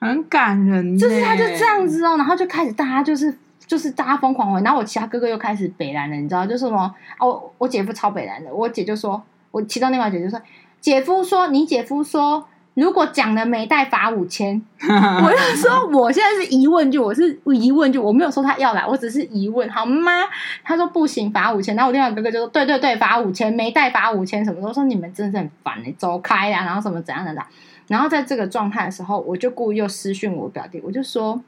[0.00, 0.98] 很感人。
[0.98, 3.34] 就是他就这样子哦，然后就开始大家就是
[3.66, 9.22] 就是大家疯狂回，然后我其他哥哥又开始北蓝了，你知道，就是什么哦，我姐夫超北蓝的，我姐就说，
[9.58, 10.40] 我其中另外姐就说，
[10.80, 12.46] 姐夫说你姐夫说。
[12.74, 20.22] 如果讲了没带罚五千， 我就说我现在是疑问句，我是疑问句，我没有说他要来，我只是疑问，好吗？
[20.62, 21.74] 他说不行，罚五千。
[21.74, 27.48] 然后我另外哥哥就说对对对，罚五千，没带罚五千，什么都说你们真的是很烦哎，走开呀，然后什么怎样的啦。
[27.88, 31.42] 然后在这个状态的时候，我就故意又私讯我表弟，我就说，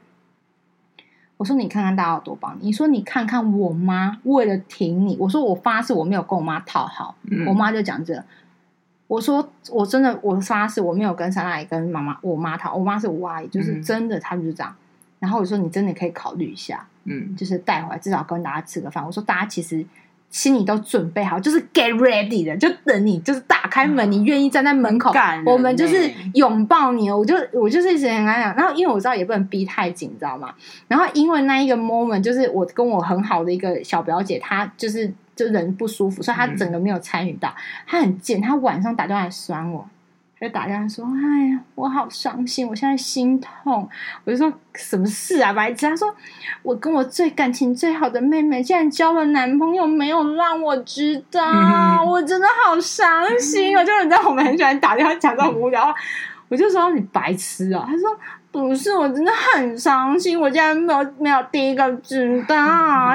[1.41, 8.23] 我说你看看大家有多帮你，你说你看看我妈为了挺你，我说我发誓我没有跟我妈讨好，嗯、我妈就讲这个。
[9.07, 14.71] 我说我真的，我发誓我没有跟三阿姨、跟妈妈、我妈讨，我妈是五阿姨，就是真的，他们就这样。
[15.17, 19.03] 然后我说你真的可以考虑一下，嗯，就是带回来至少跟大家吃个饭。
[19.03, 19.83] 我说大家其实
[20.31, 25.13] 心里都准备好，就是 get ready 的，就等你就是打开门，你愿意站在门口，
[25.45, 27.11] 我们就是拥抱你。
[27.11, 30.51] 我就我就是一直很敢讲，然后因为我知道也不能逼太紧，你知道吗？
[30.87, 35.13] 然后因为那一个 moment，就是我跟我很好的一个小表姐，她就是。
[35.33, 37.47] 就人不舒服，所以她整个没有参与到。
[37.49, 37.55] 嗯、
[37.87, 40.00] 他很贱，她晚上打电话来酸我，他
[40.41, 43.87] 就打电话说：“哎呀，我好伤心，我现在心痛。”
[44.25, 46.13] 我就说：“什么事啊，白痴？”他说
[46.63, 53.75] ：“我跟我最感情最好的妹妹，竟然交了男朋友，没有让我知道，嗯、我真的好伤心。
[53.75, 55.93] 嗯”我就你知道，我们很喜欢打电话讲这种无聊话，
[56.49, 58.17] 我就说：“你白痴啊！”他说。
[58.51, 62.57] 不是，我真的很伤心，我竟然没有没有第一个知道，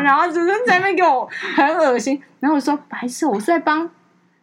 [0.00, 3.86] 然后只是在那边给我很恶心，然后我说白痴，我是在帮，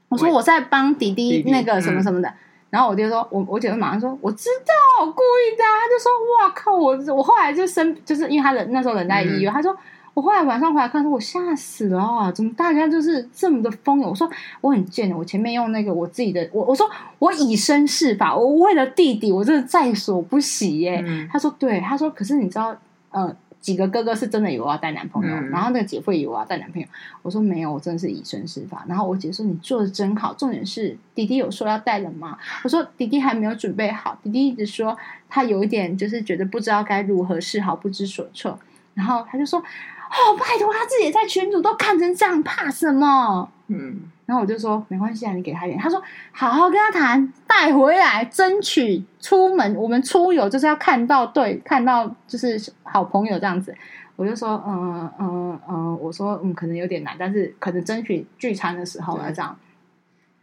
[0.10, 2.32] 我说我在帮弟弟那个什么什么的，
[2.74, 6.12] 然后我爹说我我姐就马上说我知道，我故意的，他就说
[6.42, 9.78] 哇靠，我我后来就生就是因为他人那时候人在医院，嗯、他说。
[10.16, 12.32] 我后来晚上回来看，说我吓死了啊！
[12.32, 14.10] 怎么大家就是这么的疯友？
[14.10, 14.30] 我说
[14.62, 21.04] 我很贱的，我前面用那个我自己的，我我说我以身试法，我为了弟弟，我真的在所不惜耶。
[21.04, 22.76] 嗯、他说对，他说可是你知道，
[23.10, 26.88] 呃，几个哥哥是真的以为我要带男朋友，嗯、然后那个姐夫也以为我要带男朋友。
[27.24, 28.86] 我说没有，我真的是以身试法。
[28.88, 32.38] 然后我姐说你做的真好，重点是弟弟有说要带了吗？
[32.64, 34.96] 我说弟弟还没有准备好，弟弟一直说
[35.30, 38.60] 他有一点就是觉得不知道该如何是好，不知所措。
[38.94, 39.64] 然后他就说。
[40.16, 43.50] 哦，拜托，他自己在群主都看成这样，怕什么？
[43.66, 45.80] 嗯，然后我就说没关系啊，你给他一点。
[45.80, 46.02] 他说
[46.32, 49.76] 好好跟他谈，带回来，争取出门。
[49.76, 53.76] 我们出游就是要看到对，看到就是好朋友这样子。
[54.16, 59.58] 我就说嗯嗯嗯，我说嗯，可能有点难，但是可能争取聚餐的时候来这样。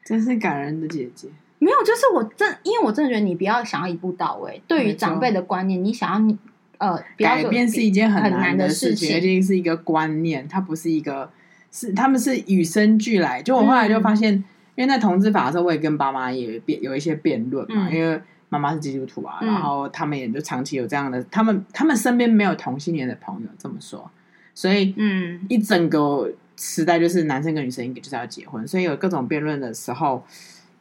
[0.04, 1.28] 真是感人的姐姐。
[1.58, 4.62] 没有，就是我真，因为我真的觉得你不要想要一步到位。
[4.66, 6.38] 对于长辈的观念，你想要你。
[6.78, 11.30] 呃，改变是一件很难的事情，而且是一个观念，它不是一个，
[11.70, 13.42] 是他们是与生俱来。
[13.42, 14.44] 就我后来就发现，嗯、
[14.76, 24.10] 因为在同治法的时候，我也跟爸妈也辩有一些辩论嘛，嗯、因为妈妈是基督徒啊，嗯、然后他们也就长期有这样的，他们他们身边没有同性恋的朋友，这么说，
[24.54, 30.24] 所以嗯，一整个时代就是男生跟女生应该就是要结婚，所以有各种辩论的时候，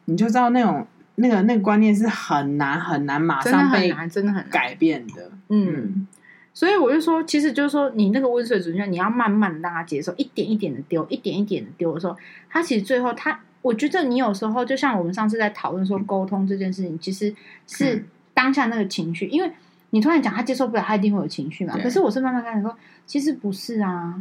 [0.06, 0.86] 你就知道那种。
[1.16, 6.06] 那个那个观念是很难很难马上被真的很改变的，嗯，
[6.52, 12.16] 所以我就说，其实就是说，你那个温水煮青蛙，你要慢慢让它接受，一点一点的丢，一点一点的丢的时候，
[12.48, 17.34] 他其实最后他，我觉得你有时候就像我们上次在讨论说沟通这件事情，其实
[17.66, 19.50] 是当下那个情绪，因为
[19.90, 21.78] 你突然讲他接受不了，他一定会有情绪嘛。
[21.78, 22.76] 可是我是慢慢跟你说，
[23.06, 24.20] 其实不是啊。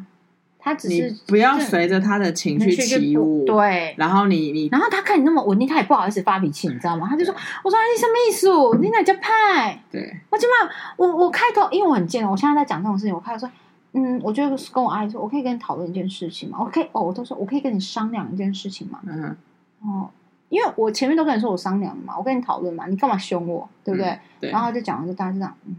[0.61, 3.95] 他只是不要随着他的情绪起舞，对。
[3.97, 7.07] 然后你你，然后他看你那么稳定，他也不好意思发脾气，你知道吗？
[7.09, 7.33] 他就说
[7.63, 8.77] ：“我说你什么意思？
[8.81, 10.19] 你哪叫派？”对。
[10.29, 13.49] 我起码我我开头，因为我很贱，我现在在讲这种事情，我开头说
[13.93, 16.57] ：“嗯，我觉得跟我阿姨说，我可以跟你讨论一件事情吗？
[16.59, 18.99] 我可以哦，我都说我可以跟你商量一件事情吗？
[19.07, 19.35] 嗯。
[19.81, 20.09] 哦，
[20.49, 23.67] 因为我前面都跟你说我商量嘛，我跟你讨论嘛，你干嘛凶我？
[23.83, 24.09] 对不对？
[24.09, 24.51] 嗯、对。
[24.51, 25.75] 然后就讲完，就大家就这样，嗯。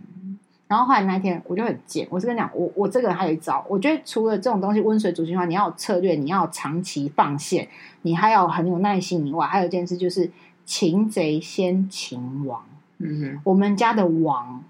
[0.70, 2.06] 然后后来那一天，我就很贱。
[2.08, 3.66] 我是跟你讲，我我这个人还有一招。
[3.68, 7.66] 我觉得除了这种东西温水煮青蛙，你要有策略，你要长期放线，
[8.02, 10.30] 你还要很有耐心以外，还有一件事就是
[10.64, 12.64] 擒贼先擒王。
[12.98, 14.62] 嗯哼，我们家的王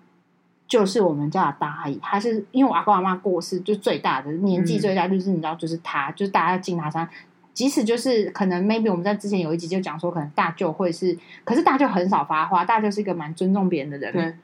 [0.67, 7.07] 就是我们家的大阿姨，他是因为我阿公阿妈过世，就最大的年纪最大，就是你知道，就是他，就是大家敬他山。
[7.53, 14.13] 即使就是可能 maybe 我们在之前有一集就讲说，可能大舅会是，可是大舅很少发话，大舅是一个蛮尊重别人的人。
[14.15, 14.35] 对，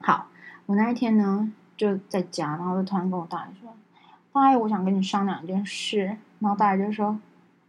[0.00, 0.28] 好。
[0.66, 3.72] 我那一天呢，就在家，然后就突然跟我大爷说
[4.32, 7.18] ：“大爷，我想跟你商量一件事。”然后大爷就说：“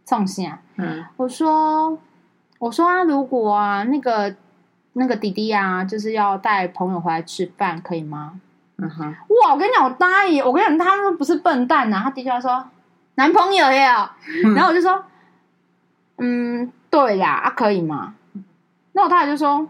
[0.06, 1.98] 送信啊。”嗯，我说
[2.58, 4.34] ：“我说啊，如果啊，那个
[4.94, 8.40] 那个弟弟啊，就是要带朋友回来吃饭，可以吗？”
[8.76, 9.52] 嗯哼，哇！
[9.52, 12.02] 我跟你讲，我大爷，我跟你讲，他们不是笨蛋呐、啊。
[12.04, 12.64] 他弟弟就说
[13.16, 14.16] ：“男朋友呀。
[14.44, 15.04] 嗯”然后我就说
[16.18, 18.14] ：“嗯，对呀，啊，可以吗？”
[18.92, 19.68] 那我大爷就说：“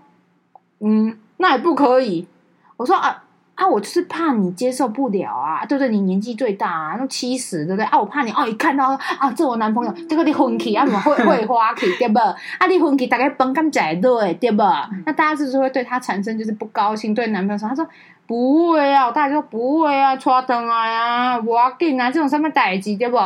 [0.80, 2.28] 嗯，那也不可以。”
[2.76, 3.22] 我说啊
[3.54, 5.88] 啊，我就是怕你接受不了啊，对不对？
[5.88, 7.84] 你年纪最大啊，都七十，对不对？
[7.84, 12.18] 啊，我怕你哦，一看到啊，这我男朋友，这个你婚期啊，什么会 会花去，对不？
[12.18, 14.62] 啊，你婚期大概崩干在对，对不？
[15.06, 17.14] 那大家是不是会对他产生就是不高兴？
[17.14, 17.86] 对男朋友说，他说
[18.26, 23.16] 不会啊，我大家说不会啊，抓灯啊呀，我要给你拿这种上面代志，对不？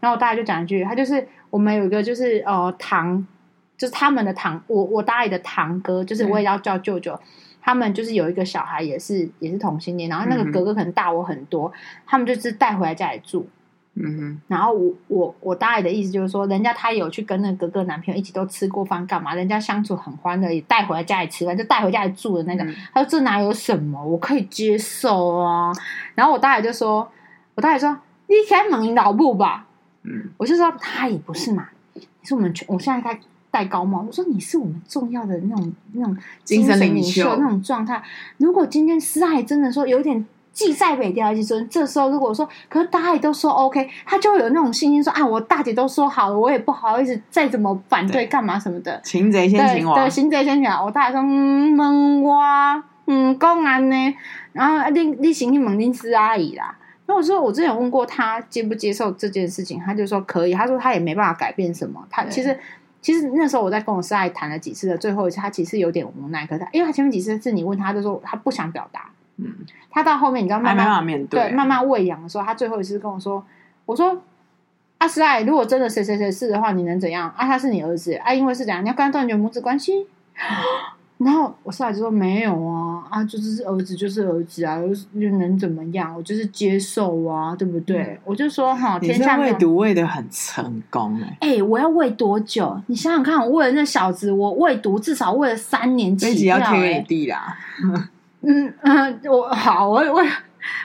[0.00, 3.26] 然后我大家就讲一句，他就是我们有一个就是呃堂，
[3.78, 7.18] 就是他们的堂，我我大爷的堂哥，就是我也要叫舅舅。
[7.68, 11.72] 他们就是有一个小孩，也是也是同性恋，然后那个哥哥可能大我很多，嗯、
[12.06, 13.46] 他们就是带回来家里住。
[13.92, 19.34] 嗯哼，然后我我我大爷的意思就是说，人家他有去跟那个哥哥男朋友一起都吃过饭，干嘛？
[19.34, 22.66] 人家相处很欢乐，也带回来家里吃饭，就带回家里住的那种。
[22.66, 25.70] 嗯、他说这哪有什么，我可以接受啊。
[26.14, 27.06] 然后我大爷就说，
[27.54, 27.94] 我大爷说，
[28.28, 29.66] 你开猛老母吧。
[30.04, 33.20] 嗯，我就说他也不是嘛，你是我们全，我现在开。
[33.50, 38.02] 戴高帽，我说你是我们重要的那种那种精神领袖那种状态。
[38.36, 49.00] 如果今天师爱真的说有点既在北调，就说这时候如果说，可是大家也都说 OK，他就会有那种信心说啊，我大姐都说好了，我也不好意思再怎么反对干嘛什么的。
[49.02, 50.84] 擒贼先擒王，对，擒贼先擒王。
[50.84, 54.14] 我大姐说嗯，问我嗯，公安呢？
[54.52, 56.76] 然后你你行去问林师阿姨啦。
[57.06, 60.52] 那我说我之前有问过他接不接受这件事情，他就说可以。
[60.52, 62.58] 他说他也没办法改变什么，他其实。
[63.08, 66.46] 其实那时候我在跟我师爱谈了几次的最后一次，他其实有点无奈。
[66.46, 69.08] 可是他，因为他前面几次是你问他，就说他不想表达。
[69.38, 69.50] 嗯，
[69.90, 70.86] 他到后面你知道慢慢，
[71.26, 73.42] 对，慢慢喂养的时候，他最后一次跟我说
[73.86, 74.20] ：“我说
[74.98, 77.30] 阿师爱，如果真的谁谁谁是的话，你能怎样？
[77.30, 78.84] 啊，他是你儿子啊，因为是怎样？
[78.84, 80.06] 你要跟他断绝母子关系。”
[81.18, 86.14] 然后我师奶就说没有啊啊，就是儿子就是儿子啊，又又能怎么样？
[86.16, 87.98] 我就是接受啊，对不对？
[87.98, 91.62] 嗯、我就说哈，天下喂毒喂的很成功哎、欸！
[91.62, 92.80] 我要喂多久？
[92.86, 96.60] 你想想看，我喂了那小子，我喂毒至少喂了三年起跳哎！
[96.60, 97.56] 要贴给你弟啦。
[98.42, 100.22] 嗯嗯，我好，我我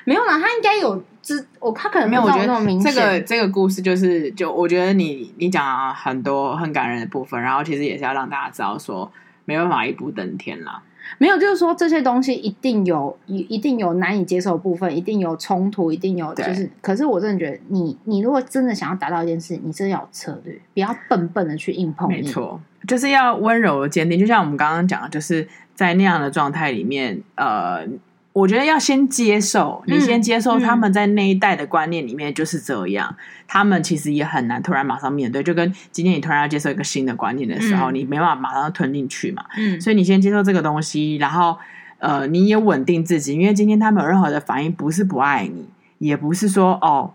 [0.04, 2.92] 没有啦，他应该有这我，他可能没有我觉得那么明显。
[2.92, 9.12] 这个这个故事就是，就我觉得你你讲了很多很感人的部分，然后其实也是要让大家知道说。
[9.46, 10.82] 没办法一步登天啦，
[11.18, 16.70] 没有，就是说这些东西一定有，一一定有难以接受的部分，一定有冲突，一定有就是。
[16.82, 22.18] 可是我真的觉得你，你你如果真的想要达到一件事，你真的要有策略，不要笨笨的去硬碰硬。
[22.18, 27.88] 没错，就是要温柔的坚定，就像我们刚刚讲的，就是在那样的状态里面，呃。
[28.34, 33.18] 我觉得要先接受，你先接受他们在那一代的观念里面就是这样，嗯嗯、
[33.48, 39.46] 他们其实也很难突然马上面对，就跟今天你突然要接受一个新的观念的时候，嗯、你没办法马上吞进去嘛。
[39.56, 41.58] 嗯，所以你先接受这个东西，然后
[42.00, 45.68] 呃，你也稳定自己，因为今天他们有任何的反应，不是不爱你，
[46.00, 47.14] 也不是说哦。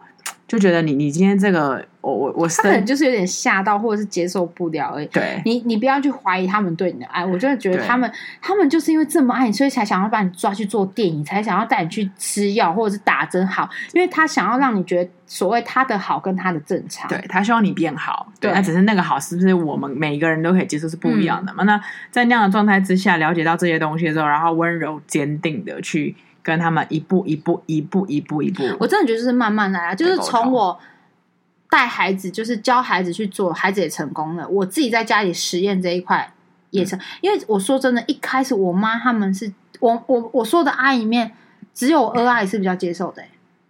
[0.49, 5.07] 就觉得你你今天这个我我我他可能就是有点吓到或者是接受不了而已。
[5.09, 21.63] 对，你你不要去怀疑他们对你的爱，我真的觉得他们他们就是因为这么爱你，所以才想要把你抓去做电影，才想要带你去吃药或者是打针好，因为他想要让你觉得所谓他的好跟他的正常，对，他希望你变好，对，那只是那个好是不是我们每一个人都可以接受是不一样的嘛？
[21.65, 21.81] 嗯、那
[22.11, 28.63] 在那样的状态之下，了解到这些东西的时候，然后温柔坚定的去跟他们一步一步一步一步一步。
[28.81, 30.79] 我真的觉得就是慢慢来啊，就是从我
[31.71, 34.49] 带孩子，就是教孩子去做，孩子也成功了。
[34.49, 36.33] 我自己在家里实验这一块
[36.71, 41.33] 也成，因为我说真的，一开始我妈他们是我我我说的阿姨面，
[41.75, 43.23] 只有我二阿姨是比较接受的，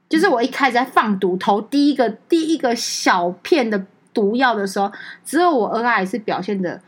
[0.09, 4.93] 就是我一开始在放毒投第一个第一个小片的毒药的时候，
[5.25, 6.81] 只有我二阿姨是表现的。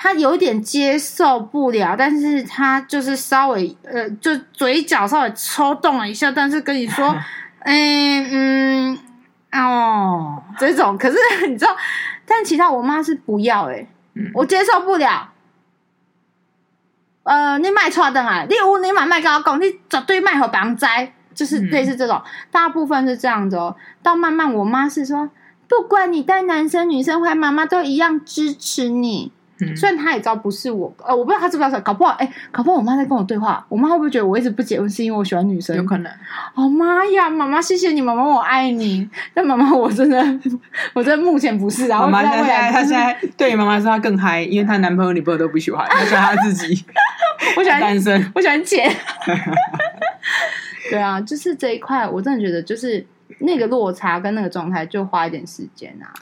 [0.00, 7.12] 他有点接受不了，但是他就是稍微呃，就嘴角稍微抽动了一下，但是跟你说，
[7.66, 8.98] 嗯嗯
[9.50, 11.18] 哦，这种可是
[11.48, 11.76] 你知道，
[12.24, 15.32] 但其他我妈是不要哎、欸嗯、我接受不了。
[17.24, 23.74] 呃，你卖错的啊，你有你买卖跟我讲，你绝对卖和别人摘，就是类似这种，嗯、大部分是这样子哦。
[24.02, 25.28] 到慢慢，我妈是说，
[25.68, 29.32] 不管你带男生女生回来，妈妈都一样支持你。
[29.76, 35.76] 虽然他也知道不是我，呃，我不知道他知不知道，搞不好，哎、欸，搞不好我妈在跟我对话，我妈会不会觉得我一直不结婚是因为我喜欢女生？
[35.76, 36.12] 有可能。
[36.54, 39.08] 哦妈呀，妈妈谢谢你，妈妈我爱你。
[39.34, 40.18] 但妈妈我真的，
[40.94, 42.00] 我真的目前不是啊。
[42.00, 46.84] 妈妈现在，她现在对妈妈说她更嗨，因为她男朋友女朋友都不喜欢，她喜欢她自己。
[47.56, 48.88] 我喜欢单身，我喜欢姐。
[50.90, 53.04] 对啊，就是这一块，我真的觉得就是
[53.40, 56.14] 那个落差跟那个状态，就花一点时间啊。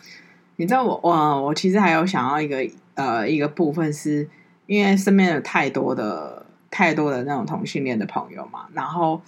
[0.57, 2.57] 你知道我，我我其实还有想要一个。
[2.97, 4.29] 呃，一个部分是
[4.67, 9.23] 因为身边有太多的、太多的那种同性恋的朋友嘛，然后，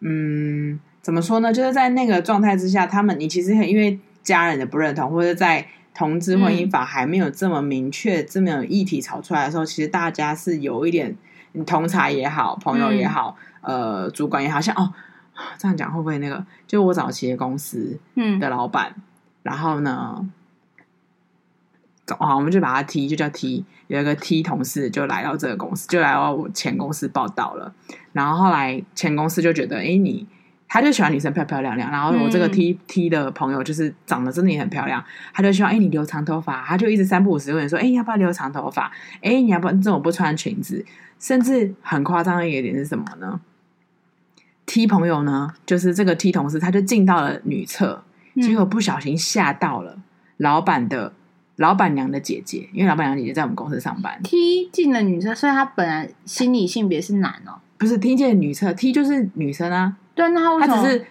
[0.00, 1.52] 嗯，怎么说呢？
[1.52, 11.16] 就是在那个状态之下，他们你其实因为家人的不认同，或者在同志婚姻法还没有这么明确、嗯、这么有议题炒出来的时候，其实大家是有一点，
[11.52, 14.92] 你同才也好，朋友也好，嗯、呃，主管也好，像哦，
[15.56, 16.44] 这样讲会不会那个？
[16.66, 18.94] 就我早期的公司，嗯，的老板，
[19.42, 20.28] 然后呢？
[22.18, 23.64] 啊，我们就把他 T，就叫 T。
[23.86, 27.72] 有一个 T 同事就来到这个公司，就来到我前公司报道了。
[28.12, 30.26] 然后后来前公司就觉得，哎，你
[30.66, 31.90] 他就喜欢女生漂漂亮亮。
[31.90, 36.64] 然后我这个 T、嗯、T 的朋友就是长得真的也很漂亮，他就希望，哎，你留长头发。
[36.64, 38.90] 他就一直三不五时问说，哎，要不要留长头发？
[39.20, 40.84] 哎，你要不这种不穿裙子？
[41.20, 43.40] 甚至很夸张的一个点是什么呢
[44.66, 48.02] ？T 朋友呢，就是这个 T 同事，他就进到了女厕，
[48.36, 49.98] 结果不小心吓到了
[50.38, 51.12] 老板的。
[51.56, 54.20] 老板娘的姐姐，因为老板娘姐姐在我们公司上班。
[54.22, 57.60] T 进了女厕，所以她本来心理性别是男哦。
[57.78, 59.94] 不是 T 进了女厕，T 就是女生啊。
[60.14, 60.76] 对，那她为什么？
[60.76, 61.06] 她只是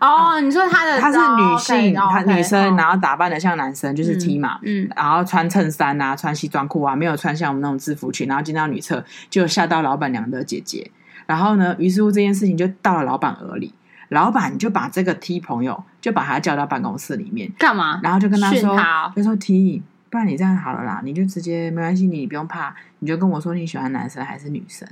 [0.00, 4.58] 哦，你说她的她是女性，她女生，然后打扮的像男生，就是 T 嘛。
[4.62, 4.88] 嗯。
[4.94, 10.90] 然后穿衬衫啊，穿西装裤啊，没有穿像我们那种制服裙，然后进到女厕，就吓到老板娘的姐姐。
[11.26, 13.72] 然后呢，于是乎这件事情就到了老板耳里，
[14.10, 17.98] 老板就把这个 T 朋友就把他叫到办公室里面干嘛？
[18.02, 18.78] 然后就跟他说，
[19.16, 19.82] 就说 T。
[20.10, 24.84] 不然你这样好了啦，你就直接没关系，你不用怕，你就跟我说你喜欢男生还是女生。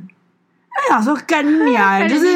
[0.71, 2.29] 哎呀，说跟你 啊，就是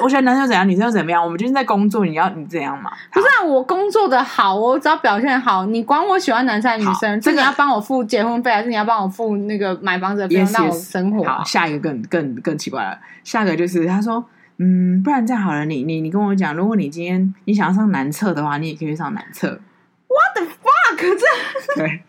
[0.00, 1.22] 我喜欢男生又怎样，女生又怎么样？
[1.22, 2.90] 我们就是在工作，你要你这样嘛？
[3.12, 11.22] 不是啊，我工作的好，我只要表现好，你管我喜欢男生还是女生，这个你要帮我付结婚费，还是你要帮我付那个买房子的费用，让我生活？
[11.24, 14.24] 好，下一个更更更奇怪了，下一个就是他说，
[14.58, 19.60] 嗯，不然这样好了，你你你跟我讲，如果你今天你想要上男厕的话，你也可以去上男厕。
[20.08, 20.98] What the fuck？
[20.98, 22.02] 这 对，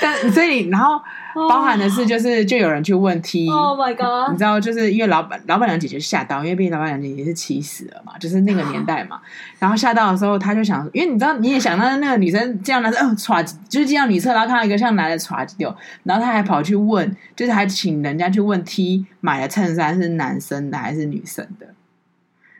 [0.00, 1.00] 但所以然后
[1.48, 4.30] 包含的是，就是就有人去问 T，Oh my god！
[4.30, 9.20] 你知道，就是因为老板老板娘姐姐吓到，因为毕竟老板娘姐姐是七十了嘛，就是那个年代嘛。
[9.58, 15.74] 然后吓到的时候，他就想，因为你知道，你也想到那个女生这样男生，嗯，歘，就是这样女厕，然后看到一个像男的歘掉，
[16.04, 21.66] 然后他还跑去问，就是还请人家去问 T 买的衬衫是男生的还是女生的。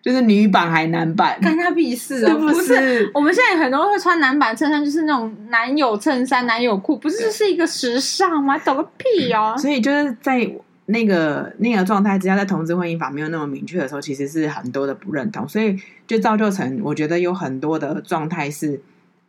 [0.00, 2.34] 就是女版还男版，干他屁事啊！
[2.34, 8.56] 不是，我们现在很多人会穿男版衬衫，就是那种男友衬衫、男友裤，不是是一个时尚吗？
[8.58, 9.54] 懂个屁哦！
[9.58, 10.48] 所以就是在
[10.86, 15.76] 那个那个状态之下，在同志婚姻法没有那么明确的时候，其实是很多的不认同，所以
[16.06, 18.80] 就造就成我觉得有很多的状态是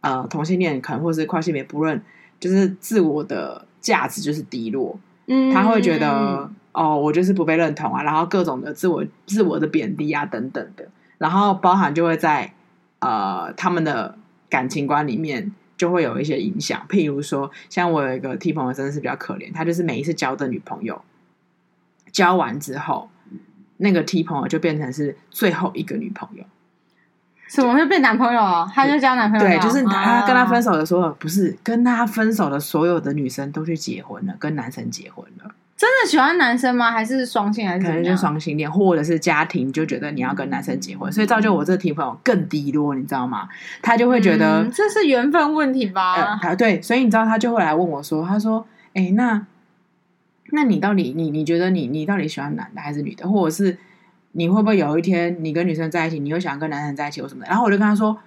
[0.01, 2.01] 呃同性恋可能或是跨性别不认，
[2.39, 4.97] 就是自我的价值就是低落，
[5.28, 6.49] 嗯，他会觉得。
[6.80, 12.53] 哦，我就是不被认同啊，然后各种的自我、自我的贬低啊，等等的，然后包含就会在
[12.99, 14.17] 呃他们的
[14.49, 16.82] 感情观里面就会有一些影响。
[16.88, 21.01] 譬如说，像我有一个 T 朋友，真的是比较可怜，他就是每一次交的女朋友
[22.13, 23.09] 交完之后，
[23.75, 26.45] 那个 T 朋友就变成是最后一个女朋友，
[27.49, 28.71] 怎么会变男朋友啊？
[28.73, 35.51] 他就交男朋友，对，就是他跟他分手的时候，啊、不是跟他分手的所有的女生都去结婚了，跟男生结婚了。
[35.80, 36.91] 真的喜欢男生吗？
[36.91, 37.65] 还是双性？
[37.65, 43.47] 还是可能就双性恋，或者是家庭就觉得你要跟男生结婚，所以造就我这个朋友更低落，你知道吗？
[43.82, 46.38] 他就会觉得、嗯、这是缘分问题吧？
[46.43, 49.47] 呃、对，所以你知道他就会来问我说：“他说，哎、欸，那
[50.51, 53.30] 那你到底你你觉得你你到底喜欢男的还是女的？
[53.30, 53.77] 或者是
[54.34, 57.49] 你会不会有一天你跟女生在一起，你又想跟男生在一起或什么的？
[57.49, 58.17] 然后我就跟他说，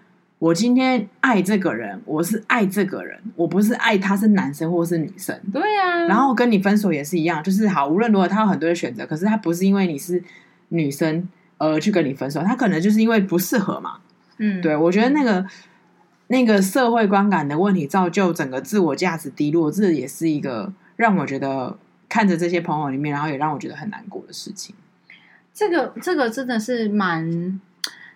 [0.42, 5.40] 我今天爱这个人，我是爱这个人，我不是爱他是男生或是女生。
[5.52, 6.06] 对呀、啊。
[6.08, 10.20] 然后跟你分手也是一样，就是好，无论如何他有很多的选择，可是他不是因为你是
[10.70, 11.28] 女生
[11.58, 13.98] 而去跟你分手，他可能就是因为不适合嘛。
[14.38, 15.46] 嗯，对，我觉得那个
[16.26, 21.78] 那个社会观感的问题，造就整个自我价值低落，这也是一个让我觉得
[22.08, 24.74] 看着这些朋友里面，然后也让我觉得很难过的事情。
[25.54, 27.60] 这个这个真的是蛮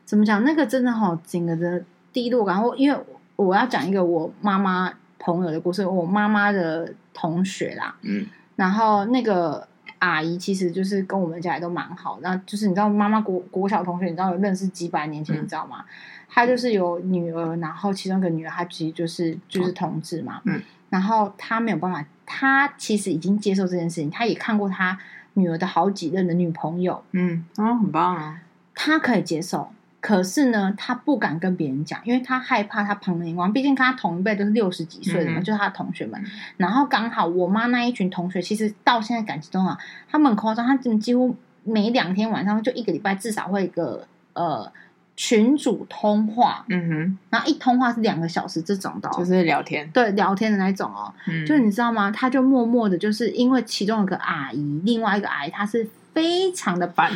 [0.05, 0.43] 怎么讲？
[0.43, 1.85] 那个真的好整个的
[2.17, 2.63] 低落感。
[2.63, 2.99] 我因为
[3.37, 15.85] 我要讲一个我妈妈朋友的故事，我妈妈的同学啦，嗯，然后那个阿姨其实就是跟我们家也都蛮好，那就是你知道妈妈国国小同学，你知道有认识几百年前，嗯、你知道吗？
[16.27, 24.99] 她就是有女儿，然后其中一个女儿她其实就是就是同志嘛，嗯，然后她没有办法，她其实已经接受这件事情，她也看过她。
[25.39, 28.41] 女儿的好几任的女朋友，嗯，哦，很棒啊，
[28.75, 29.69] 她可以接受，
[30.01, 33.53] 可是呢，他不敢跟别人讲，因为他害怕他旁人眼光。
[33.53, 36.23] 毕竟跟他同一辈都是六十几岁的嘛，嗯、就是他的同学们。
[36.57, 39.77] 然后刚好我妈那一群同学，其实到现在感情都好，
[40.09, 44.73] 他们很夸张，他们几乎每两天晚上就一个礼拜至少会一个呃。
[45.19, 52.11] 群主通话，嗯哼，然后一通话是两个小时这种的，就是聊天，对，聊天的那种哦，嗯，就你知道吗？
[52.11, 57.09] 他就默默的，就是因为其中有个阿姨，另外一个阿姨，她是非常的排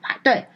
[0.00, 0.46] 排，对，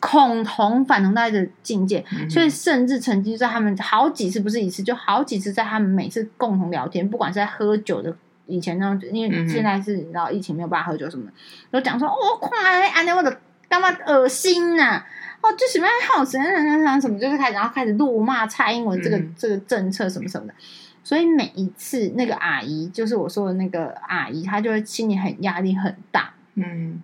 [0.00, 8.14] 恐同反同到一个境界，嗯，所以甚至曾经在他们好几次，不是一次，就好几次，在他们每次共同聊天，不管是在喝酒的
[8.46, 11.32] 以前那种，因为现在是然后疫情没有办法喝酒什么的，
[11.70, 15.06] 都讲说哦，快，安妮我的干嘛恶心呐，啊！
[15.40, 20.54] 哦，就什么好神啊什么，就是开始，然后开始怒骂蔡英文这个、嗯、这个政策什么什么的。
[21.04, 27.02] 所以每一次那个阿姨，就是我说的那个阿姨，她就会心里很压力很大，嗯，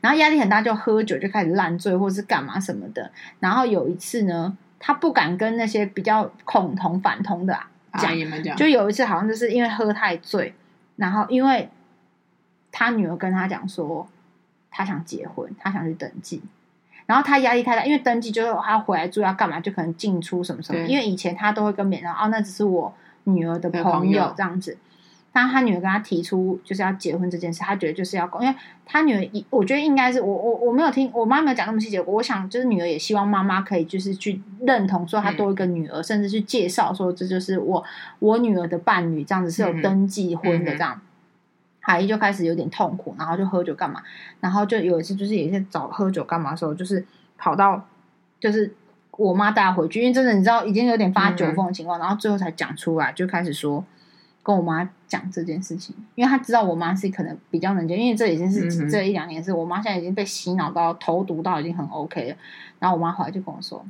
[0.00, 3.10] 然后压力很大就喝酒就开始烂醉或是干嘛什么的。
[3.38, 10.54] 然后有一次呢，他不敢跟那些比较恐同反同的啊讲，就有一次好像就是因为喝太醉，
[10.96, 11.68] 然后因为
[12.72, 14.08] 他女儿跟他讲说，
[14.70, 16.42] 他想结婚，他想去登记。
[17.06, 20.78] 然后他压力太大，因为登记就是他回来住要干嘛，就可能进出什么什么。
[20.86, 22.94] 因为以前他都会跟别人说哦，那只是我
[23.24, 24.78] 女儿的朋友这样子。
[25.32, 28.54] 当他女儿跟他提出就是要结婚这件事，他觉得就是要搞，因为
[28.84, 32.00] 他女儿，我觉得应该是我我我没有听我妈没有讲那么细节。
[32.02, 37.84] 我想就是女儿也希望妈妈可以就是去认同说她多一个女儿，嗯、甚至去介绍说这就是我
[38.18, 40.94] 我女儿的伴侣，这样子是有登记婚的这样。
[40.94, 41.06] 嗯嗯
[41.84, 44.00] 阿姨就开始有点痛苦，然后就喝酒干嘛？
[44.38, 47.04] 然后就有一次，就是有一次找喝酒干嘛的时候，就是
[47.36, 47.84] 跑到，
[48.38, 48.72] 就是
[49.12, 53.82] 我妈带她回去，因为真的你知道已经有点发酒疯的情况，嗯、然后最后才讲出来，就开始说
[54.42, 62.36] 跟我妈讲这件事情，因为她知道我妈是可能比较能接，因为这已经是、嗯、这一两年是我妈现在已经被洗脑到投毒到已经很 OK 了，
[62.78, 63.84] 然后我妈后来就跟我说。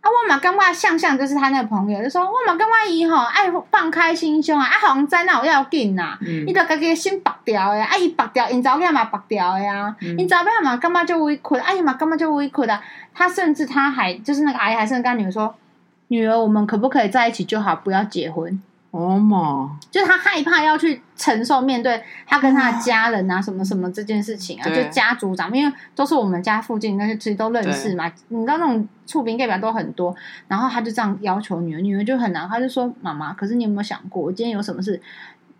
[0.00, 12.82] 啊，我嘛感觉向向就是他那个朋友，就说我嘛感觉伊吼爱放开心胸啊，啊，好像在那有要紧呐，伊就家己心白掉的，啊，伊白掉，因查某囝嘛白掉的呀，因查某囝嘛干嘛就委屈，啊，伊嘛干嘛就委屈啊，
[13.12, 15.54] 他甚至他还就是那个阿姨还是跟他女儿说，
[16.08, 18.58] 女儿我们可不可以在一起就好，不要结婚。
[18.90, 30.14] 哦嘛，就是他害怕要去承受面对他跟他的家人啊什么什么这件事情啊，就家族长，因为都是我们家附近那些其实都认识嘛，你知道那种厝边隔壁都很多，
[30.48, 35.00] 然后他就这样要求女儿，女儿就很难，他就说妈妈，可是你有没有想过，我今天有什么事？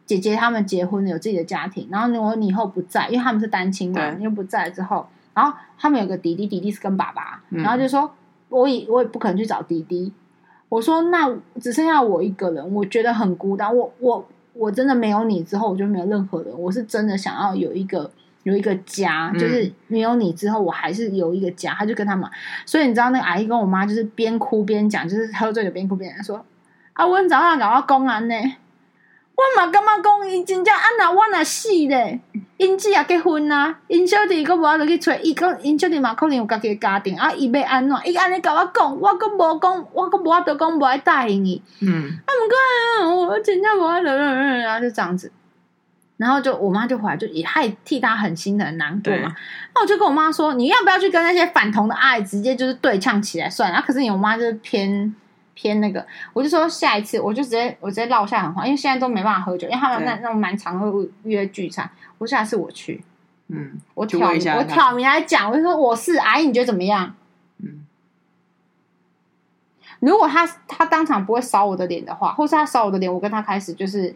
[0.04, 8.12] 姐姐他们结婚了，有自己的家庭，然后我你以后不在，因为他们是单亲嘛，你又不在之后，然后他们有个弟弟，弟弟是跟爸爸，然后就说
[8.48, 10.12] 我也我也不可能去找弟弟。
[10.70, 11.28] 我说：“那
[11.60, 13.76] 只剩下我一个人，我觉得很孤单。
[13.76, 16.58] 我我我真的没有你之后，我就没有任何人。
[16.58, 18.10] 我是真的想要有一个
[18.44, 22.30] 有一个家，就是没有你之后，我还是有一个家。”他就跟他们，
[22.64, 26.42] 所以你知道，那个阿姨跟我妈就是边哭边讲，就是喝醉酒边哭边讲说
[26.94, 28.34] ：“啊，我早上搞到公安呢。”
[29.40, 32.20] 我嘛感觉讲，伊真正啊那我那死咧，
[32.58, 37.96] 因姊也结婚啊，因小弟佫无法度去找，伊讲因小弟嘛可能有家己的家庭啊，伊要安怎？
[38.04, 41.62] 伊安尼甲我讲，我佫无讲，我佫无法度讲无爱答应伊。
[41.80, 45.32] 嗯，啊，毋过我真正无法度，然后就这样子，
[46.18, 49.34] 然后就我妈就回来，就也还替他很心疼、很难过嘛。
[49.74, 53.78] 那我就跟我妈说，你要不要去跟那些反同的爱直接就是对呛起来算了？
[53.78, 55.14] 啊，可是你我妈就是偏。
[55.54, 61.88] 偏那个，我就说下一次我就直接我直接落下狠话，因为现在都没办法喝酒，因为他们那那种蛮常会约聚餐。
[62.18, 63.02] 我下次我去，
[63.48, 67.14] 嗯，我挑明我挑明来讲，我就说我是阿姨，你觉得怎么样？
[67.58, 67.86] 嗯，
[70.00, 74.14] 如果他他当场不会扫我的脸的话，或是他扫我的脸，我跟他开始就是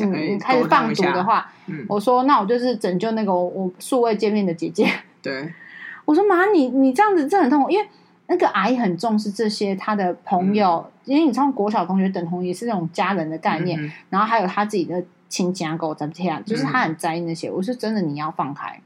[0.00, 4.90] 嗯开始放毒的话，嗯，我说那我就是拯救那个我数位见面的姐姐，
[5.22, 5.52] 对。
[6.06, 7.88] 我说妈，你你这样子真的很痛苦，因为
[8.30, 17.50] 那个阿姨很重视这些她的朋友，嗯、因为你知道国小同学等同也是那种家人的概念，嗯、然后还有他自己的亲家狗怎么这样，就是他很在意那些。
[17.50, 18.80] 我说真的，你要放开，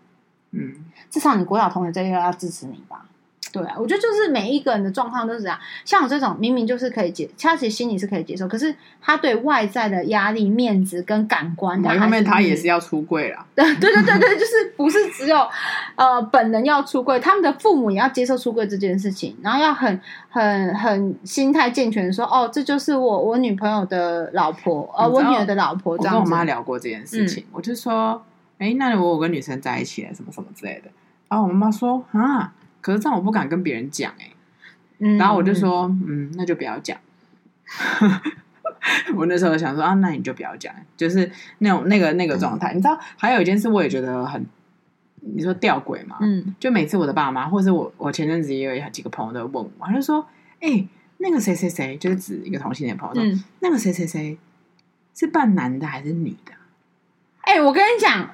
[0.53, 3.05] 嗯，至少你国小同学这一个要支持你吧。
[3.55, 5.57] 对啊，我觉得就是每一个人的状况都是这样。
[5.85, 13.47] 像我这种明明就是可以接，他其实心里是可以接受，可是他对外在的压力、面子跟感官，某一方面他也是要出柜了。
[13.55, 15.39] 对对对对对，就是不是只有
[15.95, 25.97] 呃本人要出柜，他们的父母也要接受出柜这件事情，然后要很很很心态健全的说，哦，这就是我我女朋友的老婆，呃，我女儿的老婆。
[25.97, 26.19] 这样子。
[26.19, 28.21] 我跟我妈聊过这件事情，嗯、我就说，
[28.59, 30.91] 哎，那我有跟女生在一起了，什么什么之类的。
[31.29, 32.53] 然后我妈妈说，啊。
[32.85, 34.37] 可是这样我不敢跟别人讲哎、欸，
[34.99, 36.99] 嗯、然后我就说，嗯，那就不要讲。
[39.17, 42.75] 我那时候想说啊，那你就不要讲，就是那种那个那个状态。
[42.75, 44.45] 嗯、你知道，还有一件事，我也觉得很，
[45.21, 50.27] 你说吊诡嘛，嗯，就每次我的爸妈，或者是我，我前阵子也有几个朋友都问我，他就说，
[50.61, 54.37] 哎、欸，那个谁谁谁，就是指一个同性恋朋友那个谁谁谁
[55.15, 56.53] 是扮男的还是女的？
[57.41, 58.29] 哎、欸，我跟你讲。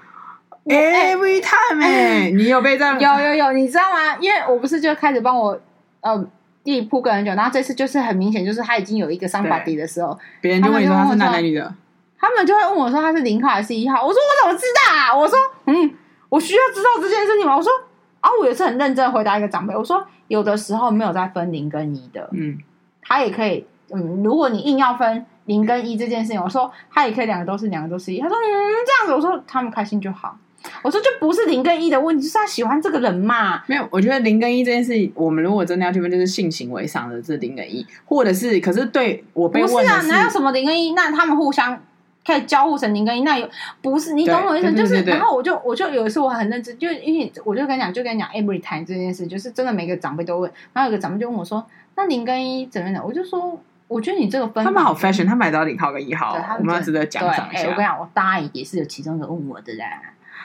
[0.66, 3.00] Every time，哎、欸，你有被这样？
[3.00, 4.16] 有有有，你知道吗？
[4.20, 5.58] 因为我不是就开始帮我
[6.00, 6.24] 呃
[6.62, 11.74] 弟铺个人酒，然后这次就是很明显，就是他已经有一个 somebody 的时候，别人就问你说他是男的女的，
[12.18, 14.06] 他们就会问我说他是零号还是一号？
[14.06, 15.16] 我说我怎么知道啊？
[15.16, 15.90] 我说嗯，
[16.28, 17.56] 我需要知道这件事情吗？
[17.56, 17.72] 我说
[18.20, 22.58] 啊，我也是很认真回答一个长辈，我说有的时候没有在分零跟一的，嗯，
[23.00, 28.46] 他也可以，嗯，如果你硬要分零跟一这件事情，我说他也可以两个都是，两个都是一，他说嗯
[28.86, 30.36] 这样子，我说他们开心就好。
[30.82, 33.62] 我说就不是零跟一的问题，就是他喜欢这个人嘛。
[33.66, 40.92] 没有，我觉得零跟一这件事，我们如果真的要区分，就是性行为上的这零跟一，或者是，可是对我被问是，不是啊，哪有什么零跟一？
[40.92, 41.80] 那他们互相
[42.26, 43.48] 可以交互成零跟一，那有
[43.80, 44.12] 不是？
[44.12, 44.72] 你懂我意思？
[44.72, 51.64] 就是，然后我就我就有一次我很认真，就因为我就跟你讲，就跟你讲 every time 这件事，就是真的每个长辈都问，然后有个长辈就问我说
[51.96, 53.58] ：“那零跟一怎么样？”我就说
[53.88, 59.86] ：“我觉得你这个分他们好 fashion，他买到零号跟一号，我们要值得奖赏一下。”我跟你讲，我大姨也是有其中一个问我的啦。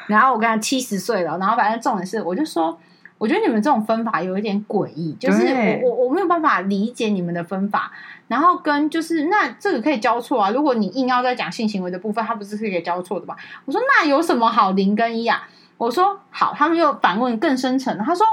[0.07, 2.77] 然后我跟他七十岁了，然后反正重点是，我就说，
[3.17, 5.45] 我觉得你们这种分法有一点诡异，就是
[5.83, 7.91] 我我我没有办法理解你们的分法。
[8.27, 13.35] 然后跟就是那这个可以交错啊，如果你硬要再讲性行为的部分，它不是可以交错的吗？
[13.65, 15.47] 我说那有什么好零跟一啊？
[15.77, 18.25] 我说好，他们又反问更深层，他说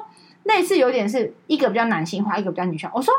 [0.44, 2.94] 类似有点是一个比较男性化，一个比较女性化。
[2.96, 3.12] 我说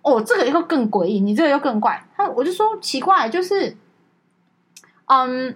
[0.00, 2.02] 哦，这个又更诡异，你这个又更怪。
[2.16, 3.76] 他我就说奇怪，就是
[5.06, 5.54] 嗯。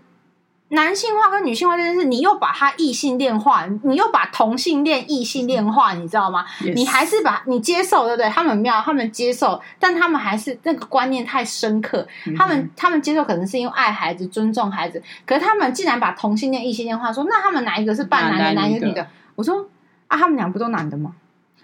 [0.71, 6.75] 男性化跟女性化这件事，你又把它异性恋化，你又把同性恋异性恋化，你知道吗？Yes.
[6.75, 8.29] 你还是把你接受，对不对？
[8.29, 12.07] 他们没有，他们接受，但他们还是那个观念太深刻。
[12.25, 12.39] Mm hmm.
[12.39, 19.07] 他们他们接受可能是因为爱孩子、尊重孩子，可是他们既然把同性恋异性恋化，说那他们哪一个是半男的，哪一个女的？
[19.37, 19.67] 我说
[20.09, 21.13] 啊，他们俩不都男的吗？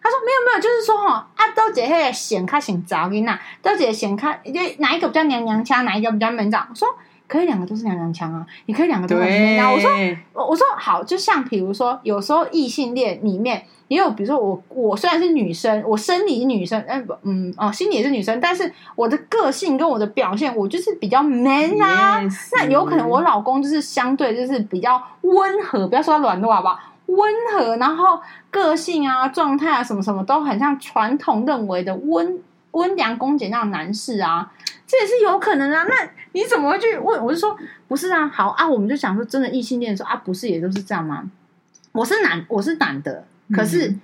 [0.03, 4.39] 他说没有没有，就是说哈，啊，都姐嘿显卡显杂的那，都姐显卡，
[4.79, 6.67] 哪一个比较娘娘腔，哪一个比较门长？
[6.71, 6.89] 我说。
[7.35, 9.93] 可以两个都是娘娘腔啊，你可以两个都是娘娘腔。
[9.93, 22.21] 我说，我我说好，就像比如说，有时候异性恋里面也有，比如说我我虽然是女生，我生理女生，嗯嗯哦，心理也是女生，但是我的个性跟我的表现，我就是比较 man 啊。
[22.21, 22.51] Yes.
[22.53, 26.79] 那有可能我老公就是相对就是比较温和，不要说他软弱好不好？
[27.07, 27.19] 温
[27.53, 32.39] 和，然后个性啊、状态啊什么什么都很像传统认为的温
[32.71, 34.53] 温良恭俭让男士啊。
[34.87, 35.95] 这也是有可能啊，那
[36.33, 37.25] 你怎么会去问？
[37.25, 37.57] 我就说
[37.89, 41.25] 不是啊，好啊，我们就想说真的异性恋的时候啊，不是也都是这样吗？
[41.93, 43.95] 我是男，我是男的，可是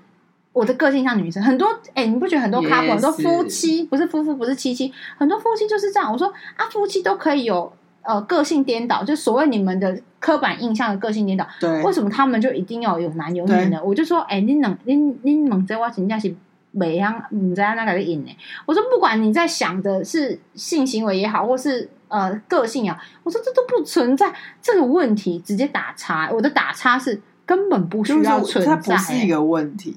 [0.52, 6.10] 我的个性像女生，很多哎，你不觉得很多 couple 很多夫妻不是夫妇不是妻妻，很多夫妻就是这样。
[6.10, 7.70] 我说啊，夫妻都可以有
[8.02, 13.78] 呃个性颠倒，就所谓你们的刻板印象的个性颠倒，对，为什么他们就一定要有男有女呢？
[13.84, 16.34] 我就说哎，你能你你猛在我请假是。
[16.72, 18.36] 每样你在那个引呢？
[18.64, 26.30] 我说不管你在想的是性行为也好，或是呃个性啊，我说这都不存在这个问题，直接打叉。
[26.32, 29.96] 我的打叉是根本不需要存在，它不是一个问题。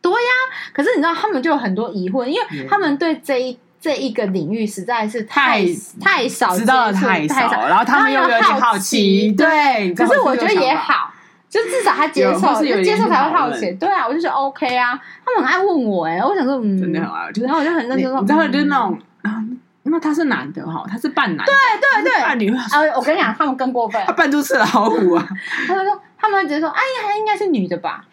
[0.00, 0.18] 对呀，
[0.72, 5.64] 可是你知道他们就有很多疑惑，因为他们对这一这一个领域实在是太
[6.00, 9.92] 太，太少，知道的太少，太少，然后他们又有点好奇，对。
[9.94, 11.12] 可是我觉得也好。
[11.48, 13.72] 就至少他接受，就接受才会好奇。
[13.74, 15.00] 对啊，我就觉得 OK 啊。
[15.24, 19.44] 他们很爱问我哎，我想说，嗯，真的很爱，然后我就很认真说，你知道，就是那种啊，
[19.84, 21.54] 那他是男的哈，他是半男，对
[22.02, 22.50] 对对，半女。
[22.54, 25.26] 啊，我跟你讲，他们更过分，他扮猪吃老虎啊。
[25.68, 28.04] 他们说，他们直接说，哎呀，应该是女的吧？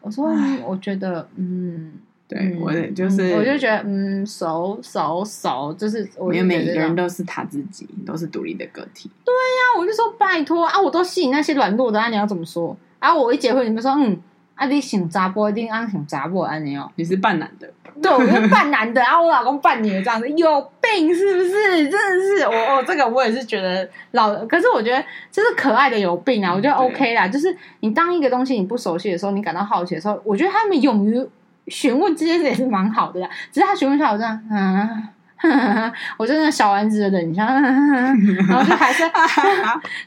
[0.00, 0.28] 我说，
[0.66, 1.92] 我觉得，嗯，
[2.30, 9.10] 对我就是，我就觉得，嗯，熟熟熟，就是我觉得每个人都是他自己，都是独立的个体。
[9.24, 12.76] 对呀，我就说拜托啊，我都吸引那些软弱的啊，你要怎么说？
[13.00, 13.12] 啊！
[13.12, 14.16] 我一结婚，你们说嗯
[14.54, 16.88] 啊，你想查甫一定按想查某安尼哦。
[16.96, 17.66] 你是扮男的，
[18.02, 21.88] 对，我是扮男的，然后我老公扮女的，这样子有病是不是？
[21.88, 25.02] 真的是，我我这个我也是觉得老，可是我觉得
[25.32, 27.26] 这是可爱的有病啊，我觉得 OK 啦。
[27.26, 31.26] 就是你当一个东西你不熟悉的时候，你感到好奇的时候，我觉得他们勇于
[31.68, 33.28] 询问这件事也是蛮好的呀。
[33.52, 35.08] 只是他询问一下我这样，嗯。
[36.18, 39.02] 我真的小丸子的人，你像，然后就还是，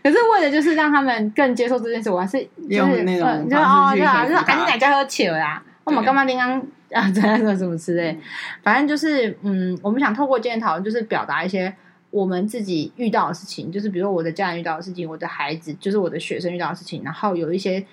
[0.03, 2.37] 可是为了就是让他们更接受这件事，我还是
[2.69, 8.15] 就是那种就哦，对啊，就是赶紧在家喝酒啦，我们干嘛刚刚啊，怎样什么之类，
[8.61, 11.73] 反正就是嗯，我们想透过今天讨论，就是表达一些
[12.11, 17.83] 我们自己遇到的事情，就是比如说我的家人遇到的事情，我的孩子，就是我的学生遇到的事情，然后有一些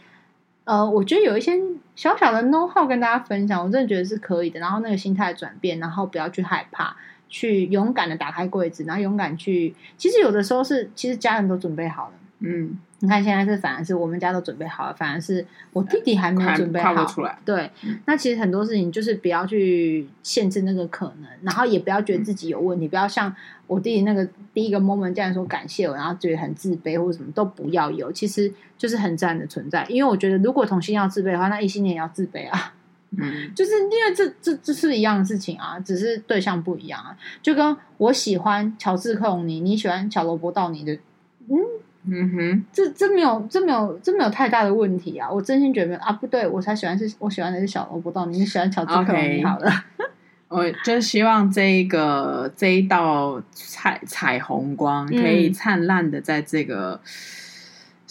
[0.64, 1.52] 呃，我觉得有一些
[2.00, 4.58] 小小的 know how 跟大家分享，我真的觉得是可以的。
[4.58, 6.96] 然后那个心态转变，然后不要去害怕。
[7.28, 9.74] 去勇敢的打开柜子，然后勇敢去。
[9.98, 12.14] 其实有的时候是，其实家人都准备好了。
[12.38, 17.04] 嗯，你看现在是反而是我们家都准备好了，反而是我弟弟还没有准备好。
[17.06, 17.38] 出来。
[17.44, 17.70] 对，
[18.04, 23.34] 那其实很多事情就是不要去限制那个可能，然后也不要觉得自己有问题，嗯、不要像
[23.66, 29.84] 我弟弟那个第一个 moment 这样说感谢我，然后觉得很自卑或者什么都不要有，其实就是很自然的存在。
[29.88, 32.74] 因为我觉得如果同性要自卑的话，那异性恋也要自卑啊。
[33.16, 37.16] 嗯， 就是因为这这这是一样的事情啊，只是对象不一样啊。
[37.42, 40.92] 就跟我喜欢乔治克隆尼，你喜欢小罗伯道尼的，
[41.48, 41.56] 嗯
[42.06, 45.30] 嗯哼，这这没有这没有这没有太大的问题啊。
[45.30, 49.70] 我真心觉得啊，不对，我才喜欢是我喜欢的是小罗伯道尼，你喜欢乔治克隆尼好了。
[50.48, 57.00] 我就希望这一个这一道彩彩虹光可以灿烂的在这个。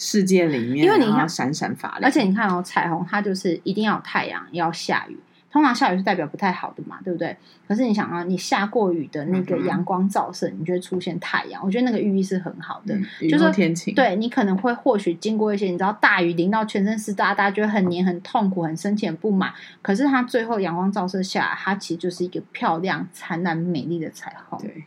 [0.02, 5.18] 世界里面，因为你看闪闪发亮，而且你看哦，彩虹它就是一定要有太阳，要下雨。
[5.50, 7.36] 通常下雨是代表不太好的嘛，对不对？
[7.66, 11.60] 可是你想啊，你下过雨的那个阳光照射，你就会出现太阳。
[11.64, 13.94] 我觉得那个寓意是很好的，嗯、就是天晴。
[13.94, 19.52] 对，你可能会或许经过一些，你知道大雨淋到全身湿哒哒，觉得很黏、很痛苦、很生气、很不满。
[19.82, 24.58] 可是它最后阳光照射下来，它其实就是一个漂亮、灿烂、美丽的彩虹。
[24.60, 24.84] 对，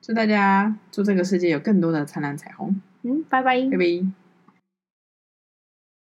[0.00, 2.80] 祝大家祝这个世界有更多的灿烂彩虹。
[3.02, 4.25] 嗯，拜拜，拜拜。